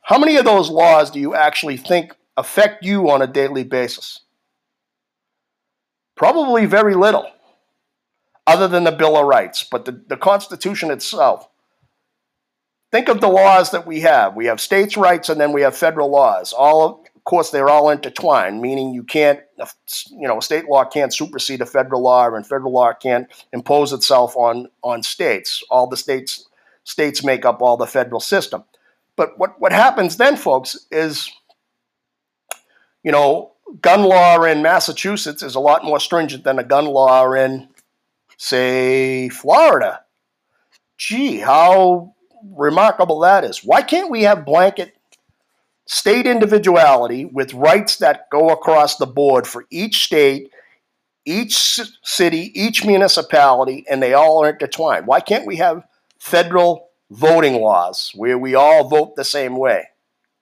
How 0.02 0.18
many 0.18 0.36
of 0.36 0.44
those 0.44 0.68
laws 0.68 1.10
do 1.10 1.18
you 1.18 1.34
actually 1.34 1.78
think 1.78 2.14
affect 2.36 2.84
you 2.84 3.08
on 3.10 3.22
a 3.22 3.26
daily 3.26 3.64
basis? 3.64 4.20
Probably 6.14 6.66
very 6.66 6.94
little, 6.94 7.26
other 8.46 8.68
than 8.68 8.84
the 8.84 8.92
Bill 8.92 9.16
of 9.16 9.26
Rights, 9.26 9.64
but 9.64 9.86
the, 9.86 9.92
the 9.92 10.16
Constitution 10.16 10.90
itself. 10.90 11.48
Think 12.92 13.08
of 13.08 13.20
the 13.20 13.28
laws 13.28 13.72
that 13.72 13.86
we 13.86 14.00
have. 14.00 14.36
We 14.36 14.46
have 14.46 14.60
states' 14.60 14.96
rights 14.96 15.28
and 15.28 15.40
then 15.40 15.52
we 15.52 15.62
have 15.62 15.76
federal 15.76 16.10
laws. 16.10 16.52
All 16.52 16.84
of 16.84 17.03
course, 17.24 17.50
they're 17.50 17.70
all 17.70 17.90
intertwined, 17.90 18.60
meaning 18.60 18.92
you 18.92 19.02
can't, 19.02 19.40
uh, 19.58 19.66
you 20.10 20.28
know, 20.28 20.40
state 20.40 20.66
law 20.68 20.84
can't 20.84 21.14
supersede 21.14 21.60
a 21.60 21.66
federal 21.66 22.02
law, 22.02 22.32
and 22.32 22.46
federal 22.46 22.72
law 22.72 22.92
can't 22.92 23.28
impose 23.52 23.92
itself 23.92 24.36
on 24.36 24.68
on 24.82 25.02
states. 25.02 25.62
All 25.70 25.86
the 25.86 25.96
states 25.96 26.46
states 26.84 27.24
make 27.24 27.44
up 27.44 27.62
all 27.62 27.76
the 27.76 27.86
federal 27.86 28.20
system. 28.20 28.64
But 29.16 29.38
what 29.38 29.60
what 29.60 29.72
happens 29.72 30.16
then, 30.16 30.36
folks, 30.36 30.86
is, 30.90 31.30
you 33.02 33.12
know, 33.12 33.52
gun 33.80 34.02
law 34.02 34.42
in 34.42 34.62
Massachusetts 34.62 35.42
is 35.42 35.54
a 35.54 35.60
lot 35.60 35.84
more 35.84 36.00
stringent 36.00 36.44
than 36.44 36.58
a 36.58 36.64
gun 36.64 36.86
law 36.86 37.32
in 37.32 37.68
say, 38.36 39.28
Florida. 39.28 40.00
Gee, 40.98 41.38
how 41.38 42.14
remarkable 42.56 43.20
that 43.20 43.44
is. 43.44 43.64
Why 43.64 43.82
can't 43.82 44.10
we 44.10 44.22
have 44.22 44.44
blanket 44.44 44.93
state 45.86 46.26
individuality 46.26 47.24
with 47.24 47.54
rights 47.54 47.96
that 47.98 48.30
go 48.30 48.50
across 48.50 48.96
the 48.96 49.06
board 49.06 49.46
for 49.46 49.64
each 49.70 50.04
state, 50.04 50.50
each 51.24 51.80
city, 52.02 52.52
each 52.54 52.84
municipality, 52.84 53.84
and 53.90 54.02
they 54.02 54.14
all 54.14 54.42
are 54.44 54.50
intertwined? 54.50 55.06
Why 55.06 55.20
can't 55.20 55.46
we 55.46 55.56
have 55.56 55.84
federal 56.18 56.88
voting 57.10 57.60
laws 57.60 58.10
where 58.14 58.38
we 58.38 58.54
all 58.54 58.88
vote 58.88 59.16
the 59.16 59.24
same 59.24 59.56
way? 59.56 59.88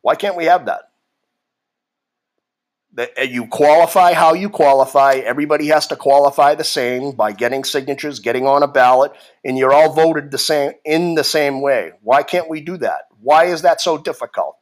Why 0.02 0.14
can't 0.14 0.37
we 0.37 0.46
have 0.46 0.66
that? 0.66 0.83
that 2.94 3.31
you 3.31 3.46
qualify 3.46 4.12
how 4.12 4.35
you 4.35 4.50
qualify. 4.50 5.14
Everybody 5.14 5.68
has 5.68 5.87
to 5.88 5.96
qualify 5.96 6.55
the 6.55 6.64
same 6.64 7.12
by 7.12 7.33
getting 7.33 7.64
signatures, 7.64 8.18
getting 8.18 8.46
on 8.46 8.62
a 8.62 8.68
ballot, 8.68 9.12
and 9.44 9.57
you're 9.57 9.72
all 9.72 9.92
voted 9.92 10.31
the 10.31 10.38
same 10.38 10.72
in 10.85 11.14
the 11.14 11.24
same 11.24 11.62
way. 11.62 11.92
Why 12.02 12.22
can't 12.22 12.50
we 12.50 12.61
do 12.61 12.76
that? 12.78 13.07
Why 13.20 13.46
is 13.46 13.62
that 13.62 13.81
so 13.81 13.96
difficult? 13.96 14.57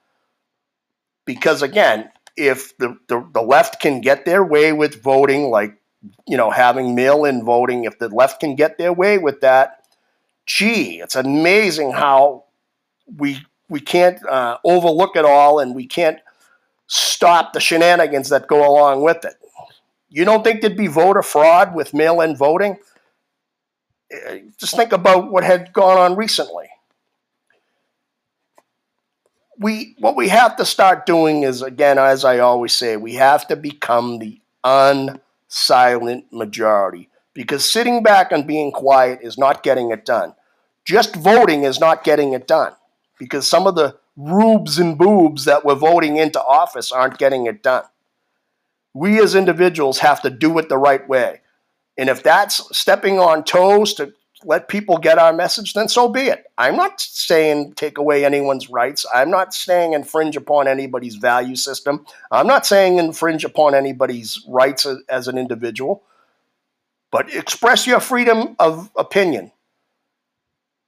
Because 1.24 1.62
again, 1.62 2.11
if 2.37 2.76
the, 2.78 2.96
the, 3.09 3.26
the 3.33 3.42
left 3.42 3.80
can 3.80 4.00
get 4.00 4.24
their 4.24 4.44
way 4.44 4.72
with 4.72 5.02
voting, 5.02 5.50
like 5.50 5.76
you 6.26 6.37
know, 6.37 6.50
having 6.50 6.94
mail-in 6.94 7.44
voting, 7.44 7.85
if 7.85 7.98
the 7.98 8.09
left 8.09 8.40
can 8.40 8.54
get 8.56 8.78
their 8.78 8.92
way 8.92 9.18
with 9.18 9.42
that, 9.42 9.85
gee, 10.46 11.00
it's 11.00 11.14
amazing 11.14 11.92
how 11.92 12.44
we 13.16 13.38
we 13.68 13.80
can't 13.80 14.24
uh, 14.26 14.56
overlook 14.64 15.14
it 15.16 15.24
all, 15.24 15.61
and 15.61 15.74
we 15.74 15.87
can't 15.87 16.18
stop 16.87 17.52
the 17.52 17.61
shenanigans 17.61 18.30
that 18.30 18.48
go 18.48 18.66
along 18.68 19.02
with 19.02 19.24
it. 19.24 19.35
You 20.09 20.24
don't 20.24 20.42
think 20.42 20.61
there'd 20.61 20.76
be 20.76 20.88
voter 20.88 21.22
fraud 21.22 21.74
with 21.74 21.94
mail 21.94 22.20
in 22.20 22.35
voting? 22.35 22.78
Uh, 24.12 24.37
just 24.59 24.74
think 24.74 24.92
about 24.92 25.30
what 25.30 25.44
had 25.44 25.72
gone 25.72 25.98
on 25.98 26.16
recently. 26.16 26.69
We, 29.61 29.94
what 29.99 30.16
we 30.16 30.29
have 30.29 30.57
to 30.57 30.64
start 30.64 31.05
doing 31.05 31.42
is, 31.42 31.61
again, 31.61 31.99
as 31.99 32.25
I 32.25 32.38
always 32.38 32.73
say, 32.73 32.96
we 32.96 33.14
have 33.14 33.46
to 33.49 33.57
become 33.57 34.18
the 34.18 34.40
unsilent 34.64 36.25
majority 36.33 37.11
because 37.35 37.70
sitting 37.70 38.03
back 38.03 38.33
and 38.33 38.46
being 38.46 38.73
quiet 38.73 39.20
is 39.23 39.37
not 39.37 39.62
getting 39.62 39.90
it 39.90 40.07
done. 40.07 40.35
Just 40.87 41.14
voting 41.14 41.64
is 41.64 41.79
not 41.79 42.05
getting 42.05 42.33
it 42.33 42.49
done 42.49 42.73
because 43.18 43.46
some 43.46 43.66
of 43.66 43.75
the 43.75 43.96
rubes 44.16 44.79
and 44.79 44.96
boobs 44.96 45.44
that 45.44 45.64
we're 45.64 45.75
voting 45.75 46.16
into 46.16 46.42
office 46.42 46.90
aren't 46.90 47.18
getting 47.18 47.46
it 47.46 47.62
done. 47.62 47.85
We 48.94 49.20
as 49.20 49.35
individuals 49.35 49.99
have 49.99 50.23
to 50.23 50.31
do 50.31 50.59
it 50.59 50.68
the 50.68 50.79
right 50.79 51.07
way. 51.07 51.42
And 51.99 52.09
if 52.09 52.23
that's 52.23 52.77
stepping 52.77 53.18
on 53.18 53.44
toes 53.44 53.92
to 53.94 54.14
let 54.44 54.68
people 54.68 54.98
get 54.98 55.18
our 55.18 55.33
message, 55.33 55.74
then 55.74 55.88
so 55.88 56.09
be 56.09 56.22
it. 56.22 56.44
I'm 56.57 56.76
not 56.76 57.00
saying 57.00 57.74
take 57.74 57.98
away 57.98 58.24
anyone's 58.24 58.70
rights. 58.70 59.05
I'm 59.14 59.31
not 59.31 59.53
saying 59.53 59.92
infringe 59.92 60.37
upon 60.37 60.66
anybody's 60.66 61.16
value 61.16 61.57
system. 61.57 62.07
I'm 62.31 62.46
not 62.46 62.66
saying 62.66 62.98
infringe 62.98 63.44
upon 63.44 63.74
anybody's 63.74 64.44
rights 64.48 64.87
as, 64.87 64.98
as 65.09 65.29
an 65.29 65.37
individual. 65.37 66.03
But 67.11 67.35
express 67.35 67.87
your 67.87 68.00
freedom 68.00 68.57
of 68.59 68.90
opinion. 68.96 69.53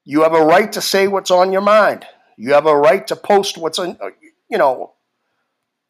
You 0.05 0.23
have 0.23 0.35
a 0.35 0.45
right 0.45 0.73
to 0.73 0.81
say 0.81 1.09
what's 1.09 1.31
on 1.31 1.53
your 1.53 1.63
mind. 1.63 2.07
You 2.37 2.55
have 2.55 2.67
a 2.67 2.77
right 2.77 3.07
to 3.09 3.17
post 3.17 3.59
what's 3.59 3.79
in, 3.79 3.97
you 4.49 4.59
know, 4.59 4.95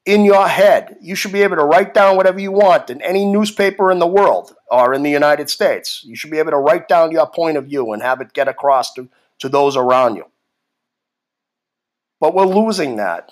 in 0.05 0.25
your 0.25 0.49
head. 0.49 0.97
You 1.01 1.15
should 1.15 1.33
be 1.33 1.43
able 1.43 1.57
to 1.57 1.65
write 1.65 1.95
down 1.95 2.17
whatever 2.17 2.41
you 2.41 2.53
want 2.53 2.91
in 2.91 3.01
any 3.03 3.25
newspaper 3.25 3.93
in 3.93 3.99
the 3.99 4.07
world 4.07 4.55
or 4.71 4.95
in 4.95 5.03
the 5.03 5.11
United 5.11 5.49
States. 5.49 6.03
You 6.05 6.17
should 6.17 6.31
be 6.31 6.39
able 6.39 6.51
to 6.51 6.59
write 6.59 6.89
down 6.89 7.13
your 7.13 7.29
point 7.29 7.57
of 7.57 7.67
view 7.67 7.93
and 7.93 8.03
have 8.03 8.21
it 8.21 8.33
get 8.33 8.49
across 8.49 8.93
to, 8.95 9.09
to 9.39 9.49
those 9.49 9.77
around 9.77 10.17
you. 10.17 10.25
But 12.21 12.35
we're 12.35 12.47
losing 12.47 12.97
that. 12.97 13.31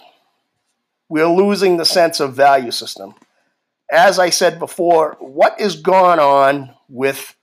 We're 1.09 1.29
losing 1.29 1.77
the 1.77 1.85
sense 1.85 2.21
of 2.21 2.35
value 2.35 2.71
system. 2.71 3.15
As 3.91 4.19
I 4.21 4.31
said 4.31 4.61
before, 4.61 5.17
what 5.19 5.61
is 5.61 5.77
going 5.77 6.21
on 6.21 6.75
with 6.89 7.37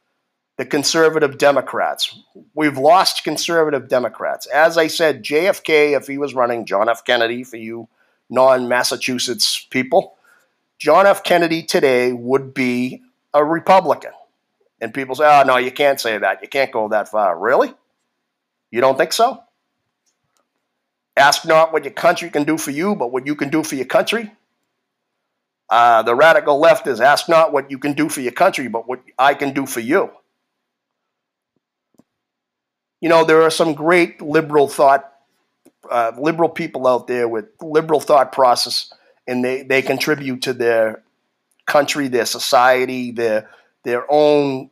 the 0.57 0.65
conservative 0.65 1.37
Democrats. 1.37 2.19
We've 2.55 2.77
lost 2.77 3.23
conservative 3.23 3.87
Democrats. 3.87 4.47
As 4.47 4.77
I 4.77 4.87
said, 4.87 5.23
JFK, 5.23 5.95
if 5.95 6.07
he 6.07 6.17
was 6.17 6.33
running, 6.33 6.65
John 6.65 6.89
F. 6.89 7.05
Kennedy, 7.05 7.43
for 7.43 7.57
you 7.57 7.87
non 8.29 8.67
Massachusetts 8.67 9.65
people, 9.69 10.15
John 10.77 11.07
F. 11.07 11.23
Kennedy 11.23 11.63
today 11.63 12.13
would 12.13 12.53
be 12.53 13.01
a 13.33 13.43
Republican. 13.43 14.11
And 14.79 14.93
people 14.93 15.15
say, 15.15 15.25
oh, 15.25 15.43
no, 15.45 15.57
you 15.57 15.71
can't 15.71 15.99
say 15.99 16.17
that. 16.17 16.41
You 16.41 16.47
can't 16.47 16.71
go 16.71 16.87
that 16.89 17.09
far. 17.09 17.37
Really? 17.37 17.73
You 18.69 18.81
don't 18.81 18.97
think 18.97 19.11
so? 19.11 19.41
Ask 21.15 21.45
not 21.45 21.73
what 21.73 21.83
your 21.83 21.93
country 21.93 22.29
can 22.29 22.43
do 22.43 22.57
for 22.57 22.69
you, 22.69 22.95
but 22.95 23.11
what 23.11 23.25
you 23.25 23.35
can 23.35 23.49
do 23.49 23.63
for 23.63 23.75
your 23.75 23.85
country. 23.85 24.31
Uh, 25.69 26.03
the 26.03 26.13
radical 26.13 26.59
left 26.59 26.85
is 26.85 27.01
ask 27.01 27.27
not 27.27 27.51
what 27.51 27.71
you 27.71 27.79
can 27.79 27.93
do 27.93 28.07
for 28.07 28.21
your 28.21 28.31
country, 28.31 28.67
but 28.67 28.87
what 28.87 29.01
I 29.17 29.33
can 29.33 29.53
do 29.53 29.65
for 29.65 29.79
you 29.79 30.11
you 33.01 33.09
know, 33.09 33.23
there 33.23 33.41
are 33.43 33.49
some 33.49 33.73
great 33.73 34.21
liberal 34.21 34.67
thought, 34.67 35.11
uh, 35.89 36.11
liberal 36.19 36.49
people 36.49 36.87
out 36.87 37.07
there 37.07 37.27
with 37.27 37.45
liberal 37.61 37.99
thought 37.99 38.31
process, 38.31 38.91
and 39.27 39.43
they, 39.43 39.63
they 39.63 39.81
contribute 39.81 40.41
to 40.43 40.53
their 40.53 41.03
country, 41.65 42.07
their 42.07 42.25
society, 42.25 43.11
their 43.11 43.49
their 43.83 44.05
own 44.09 44.69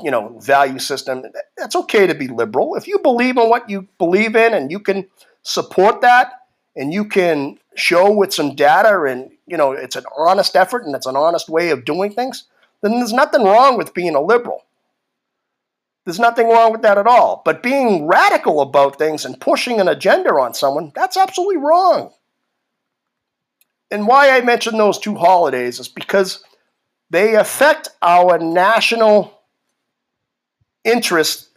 you 0.00 0.10
know 0.10 0.38
value 0.40 0.78
system. 0.78 1.24
That's 1.56 1.76
okay 1.76 2.06
to 2.06 2.14
be 2.14 2.28
liberal 2.28 2.76
if 2.76 2.86
you 2.86 2.98
believe 2.98 3.36
in 3.36 3.48
what 3.48 3.68
you 3.68 3.88
believe 3.98 4.36
in, 4.36 4.54
and 4.54 4.70
you 4.70 4.80
can 4.80 5.06
support 5.42 6.00
that, 6.00 6.32
and 6.76 6.92
you 6.92 7.04
can 7.04 7.58
show 7.74 8.10
with 8.10 8.32
some 8.32 8.54
data, 8.54 9.02
and 9.02 9.30
you 9.46 9.56
know 9.56 9.72
it's 9.72 9.96
an 9.96 10.04
honest 10.16 10.56
effort 10.56 10.84
and 10.84 10.94
it's 10.94 11.06
an 11.06 11.16
honest 11.16 11.48
way 11.48 11.70
of 11.70 11.84
doing 11.84 12.12
things. 12.12 12.44
Then 12.82 12.92
there's 12.92 13.12
nothing 13.12 13.44
wrong 13.44 13.78
with 13.78 13.94
being 13.94 14.14
a 14.14 14.20
liberal. 14.20 14.64
There's 16.04 16.18
nothing 16.18 16.48
wrong 16.48 16.72
with 16.72 16.82
that 16.82 16.98
at 16.98 17.06
all. 17.06 17.42
But 17.44 17.62
being 17.62 18.06
radical 18.06 18.60
about 18.60 18.98
things 18.98 19.24
and 19.24 19.40
pushing 19.40 19.80
an 19.80 19.88
agenda 19.88 20.30
on 20.30 20.54
someone, 20.54 20.90
that's 20.94 21.16
absolutely 21.16 21.58
wrong. 21.58 22.12
And 23.90 24.08
why 24.08 24.30
I 24.30 24.40
mention 24.40 24.78
those 24.78 24.98
two 24.98 25.14
holidays 25.14 25.78
is 25.78 25.88
because 25.88 26.42
they 27.10 27.36
affect 27.36 27.90
our 28.00 28.38
national 28.38 29.38
interests 30.84 31.50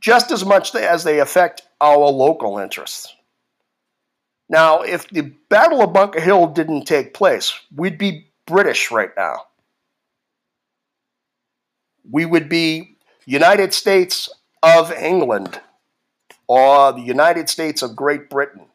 just 0.00 0.32
as 0.32 0.44
much 0.44 0.74
as 0.74 1.04
they 1.04 1.20
affect 1.20 1.62
our 1.80 2.08
local 2.08 2.58
interests. 2.58 3.14
Now, 4.48 4.82
if 4.82 5.08
the 5.08 5.32
Battle 5.48 5.82
of 5.82 5.92
Bunker 5.92 6.20
Hill 6.20 6.48
didn't 6.48 6.84
take 6.84 7.14
place, 7.14 7.52
we'd 7.74 7.98
be 7.98 8.30
British 8.46 8.90
right 8.90 9.10
now. 9.16 9.44
We 12.10 12.24
would 12.26 12.48
be 12.48 12.95
United 13.26 13.74
States 13.74 14.28
of 14.62 14.92
England 14.92 15.60
or 16.46 16.92
the 16.92 17.00
United 17.00 17.50
States 17.50 17.82
of 17.82 17.96
Great 17.96 18.30
Britain? 18.30 18.66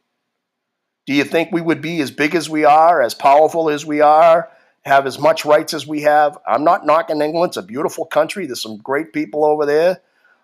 Do 1.06 1.14
you 1.14 1.24
think 1.24 1.52
we 1.52 1.62
would 1.62 1.82
be 1.82 2.02
as 2.02 2.12
big 2.12 2.36
as 2.36 2.50
we 2.50 2.66
are, 2.66 3.02
as 3.02 3.14
powerful 3.14 3.70
as 3.70 3.86
we 3.86 4.02
are, 4.02 4.50
have 4.84 5.08
as 5.08 5.18
much 5.18 5.46
rights 5.46 5.74
as 5.74 5.88
we 5.88 6.02
have? 6.02 6.38
I'm 6.46 6.66
not 6.66 6.86
knocking 6.86 7.22
England. 7.22 7.52
It's 7.52 7.58
a 7.58 7.64
beautiful 7.64 8.06
country. 8.06 8.46
There's 8.46 8.62
some 8.62 8.78
great 8.78 9.14
people 9.14 9.46
over 9.46 9.66
there. 9.66 10.02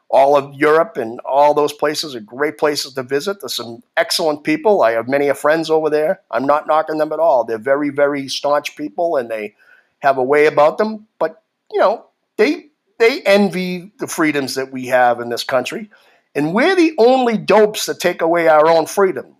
All 0.10 0.38
of 0.38 0.56
Europe 0.56 0.96
and 0.96 1.20
all 1.26 1.54
those 1.54 1.74
places 1.74 2.16
are 2.16 2.22
great 2.22 2.58
places 2.58 2.94
to 2.94 3.04
visit. 3.04 3.42
There's 3.42 3.56
some 3.56 3.84
excellent 3.98 4.46
people. 4.46 4.84
I 4.84 4.92
have 4.92 5.10
many 5.10 5.30
friends 5.34 5.70
over 5.70 5.90
there. 5.90 6.22
I'm 6.32 6.46
not 6.46 6.66
knocking 6.66 6.98
them 6.98 7.12
at 7.12 7.20
all. 7.20 7.44
They're 7.44 7.58
very, 7.58 7.90
very 7.90 8.30
staunch 8.30 8.78
people 8.78 9.18
and 9.18 9.30
they 9.30 9.56
have 10.00 10.18
a 10.18 10.24
way 10.24 10.46
about 10.46 10.78
them. 10.78 11.08
But, 11.20 11.44
you 11.70 11.80
know, 11.80 12.06
they 12.38 12.67
they 13.00 13.22
envy 13.22 13.92
the 14.00 14.08
freedoms 14.08 14.56
that 14.56 14.72
we 14.72 14.88
have 14.88 15.20
in 15.20 15.30
this 15.30 15.44
country. 15.44 15.90
And 16.36 16.54
we're 16.54 16.76
the 16.76 16.94
only 16.98 17.38
dopes 17.38 17.86
that 17.86 18.00
take 18.00 18.22
away 18.22 18.48
our 18.48 18.68
own 18.68 18.86
freedom. 18.86 19.36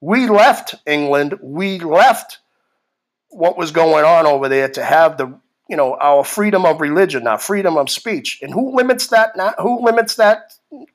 We 0.00 0.28
left 0.28 0.74
England, 0.86 1.38
we 1.42 1.78
left 1.78 2.38
what 3.30 3.58
was 3.58 3.70
going 3.70 4.04
on 4.04 4.26
over 4.26 4.48
there 4.48 4.68
to 4.70 4.84
have 4.84 5.18
the 5.18 5.38
you 5.68 5.76
know 5.76 5.96
our 6.00 6.24
freedom 6.24 6.64
of 6.64 6.80
religion, 6.80 7.26
our 7.26 7.38
freedom 7.38 7.76
of 7.76 7.90
speech. 7.90 8.38
And 8.42 8.52
who 8.52 8.76
limits 8.76 9.08
that 9.08 9.36
now? 9.36 9.54
Who 9.58 9.84
limits 9.84 10.16
that 10.16 10.52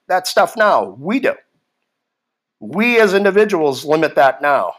that 0.07 0.27
stuff 0.27 0.55
now? 0.55 0.95
We 0.99 1.19
do. 1.19 1.33
We 2.59 2.99
as 2.99 3.13
individuals 3.13 3.83
limit 3.83 4.15
that 4.15 4.41
now. 4.41 4.75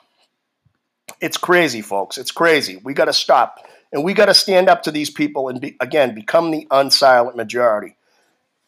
It's 1.20 1.36
crazy, 1.36 1.82
folks. 1.82 2.16
It's 2.16 2.30
crazy. 2.30 2.76
We 2.76 2.94
got 2.94 3.06
to 3.06 3.12
stop. 3.12 3.58
And 3.92 4.02
we 4.04 4.14
got 4.14 4.26
to 4.26 4.34
stand 4.34 4.68
up 4.68 4.82
to 4.84 4.90
these 4.90 5.10
people 5.10 5.48
and, 5.48 5.60
be, 5.60 5.76
again, 5.80 6.14
become 6.14 6.50
the 6.50 6.66
unsilent 6.70 7.36
majority. 7.36 7.96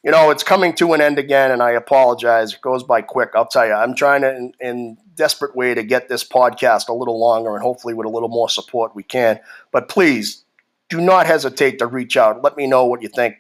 You 0.03 0.11
know, 0.11 0.31
it's 0.31 0.43
coming 0.43 0.75
to 0.75 0.93
an 0.93 1.01
end 1.01 1.19
again, 1.19 1.51
and 1.51 1.63
I 1.63 1.71
apologize. 1.71 2.53
It 2.53 2.61
goes 2.61 2.83
by 2.83 3.01
quick. 3.01 3.31
I'll 3.35 3.47
tell 3.47 3.67
you, 3.67 3.73
I'm 3.73 3.95
trying 3.95 4.21
to, 4.21 4.37
in, 4.37 4.53
in 4.61 4.99
desperate 5.15 5.57
way, 5.57 5.75
to 5.75 5.83
get 5.83 6.11
this 6.11 6.23
podcast 6.23 6.89
a 6.89 6.93
little 6.93 7.19
longer 7.19 7.55
and 7.55 7.63
hopefully 7.63 7.95
with 7.95 8.07
a 8.07 8.11
little 8.11 8.29
more 8.29 8.51
support 8.51 8.95
we 8.95 9.03
can. 9.03 9.41
But 9.73 9.89
please 9.89 10.45
do 10.91 11.01
not 11.01 11.27
hesitate 11.27 11.79
to 11.79 11.87
reach 11.87 12.19
out. 12.19 12.43
Let 12.43 12.57
me 12.57 12.67
know 12.67 12.85
what 12.85 13.01
you 13.01 13.09
think. 13.09 13.37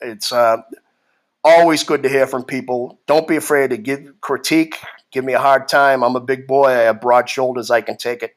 It's 0.00 0.32
uh, 0.32 0.56
always 1.44 1.84
good 1.84 2.02
to 2.02 2.08
hear 2.08 2.26
from 2.26 2.42
people. 2.42 2.98
Don't 3.06 3.28
be 3.28 3.36
afraid 3.36 3.70
to 3.70 3.76
give 3.76 4.20
critique. 4.20 4.74
Give 5.12 5.24
me 5.24 5.34
a 5.34 5.38
hard 5.38 5.68
time. 5.68 6.02
I'm 6.02 6.16
a 6.16 6.20
big 6.20 6.48
boy. 6.48 6.66
I 6.66 6.82
have 6.82 7.00
broad 7.00 7.28
shoulders. 7.28 7.70
I 7.70 7.80
can 7.80 7.96
take 7.96 8.24
it. 8.24 8.34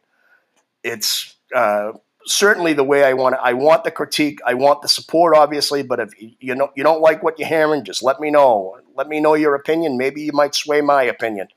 It's 0.84 1.36
uh, 1.56 1.94
certainly 2.26 2.74
the 2.74 2.84
way 2.84 3.04
I 3.04 3.14
want 3.14 3.36
it. 3.36 3.42
I 3.44 3.54
want 3.54 3.84
the 3.84 3.92
critique. 3.92 4.40
I 4.46 4.54
want 4.54 4.82
the 4.82 4.88
support, 4.88 5.36
obviously. 5.36 5.84
But 5.84 6.00
if 6.00 6.14
you 6.40 6.56
know 6.56 6.72
you 6.76 6.84
don't 6.84 7.02
like 7.02 7.24
what 7.24 7.40
you're 7.40 7.48
hearing, 7.48 7.84
just 7.84 8.04
let 8.04 8.20
me 8.20 8.32
know. 8.32 8.78
Let 8.96 9.08
me 9.08 9.20
know 9.20 9.36
your 9.36 9.56
opinion. 9.56 9.98
Maybe 9.98 10.22
you 10.22 10.32
might 10.34 10.56
sway 10.56 10.82
my 10.82 11.04
opinion. 11.04 11.48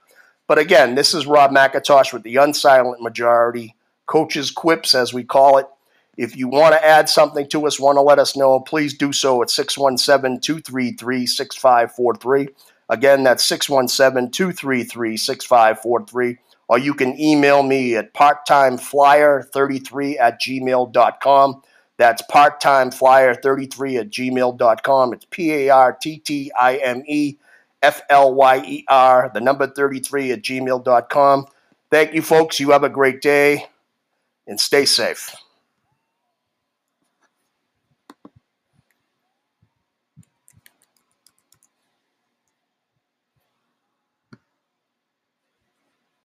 But 0.46 0.58
again, 0.58 0.94
this 0.94 1.14
is 1.14 1.26
Rob 1.26 1.50
McIntosh 1.50 2.12
with 2.12 2.22
the 2.22 2.36
unsilent 2.36 3.00
majority, 3.00 3.74
coaches 4.06 4.50
quips 4.50 4.94
as 4.94 5.14
we 5.14 5.24
call 5.24 5.58
it. 5.58 5.66
If 6.16 6.36
you 6.36 6.48
want 6.48 6.74
to 6.74 6.84
add 6.84 7.08
something 7.08 7.48
to 7.48 7.66
us, 7.66 7.80
want 7.80 7.96
to 7.96 8.02
let 8.02 8.18
us 8.18 8.36
know, 8.36 8.60
please 8.60 8.94
do 8.96 9.12
so 9.12 9.42
at 9.42 9.50
617 9.50 10.40
233 10.40 11.26
6543. 11.26 12.48
Again, 12.88 13.24
that's 13.24 13.44
617 13.44 14.30
233 14.30 15.16
6543. 15.16 16.38
Or 16.68 16.78
you 16.78 16.94
can 16.94 17.20
email 17.20 17.62
me 17.62 17.96
at 17.96 18.14
parttimeflyer33 18.14 20.18
at 20.18 20.40
gmail.com. 20.40 21.62
That's 21.96 22.22
parttimeflyer33 22.22 24.00
at 24.00 24.10
gmail.com. 24.10 25.12
It's 25.12 25.26
P 25.30 25.52
A 25.52 25.68
R 25.70 25.96
T 26.00 26.18
T 26.18 26.50
I 26.58 26.76
M 26.76 27.02
E 27.06 27.36
F 27.82 28.02
L 28.08 28.34
Y 28.34 28.62
E 28.66 28.84
R, 28.88 29.30
the 29.34 29.40
number 29.40 29.66
33 29.66 30.32
at 30.32 30.42
gmail.com. 30.42 31.46
Thank 31.90 32.14
you, 32.14 32.22
folks. 32.22 32.58
You 32.58 32.70
have 32.70 32.82
a 32.82 32.88
great 32.88 33.20
day 33.20 33.66
and 34.46 34.58
stay 34.58 34.86
safe. 34.86 35.34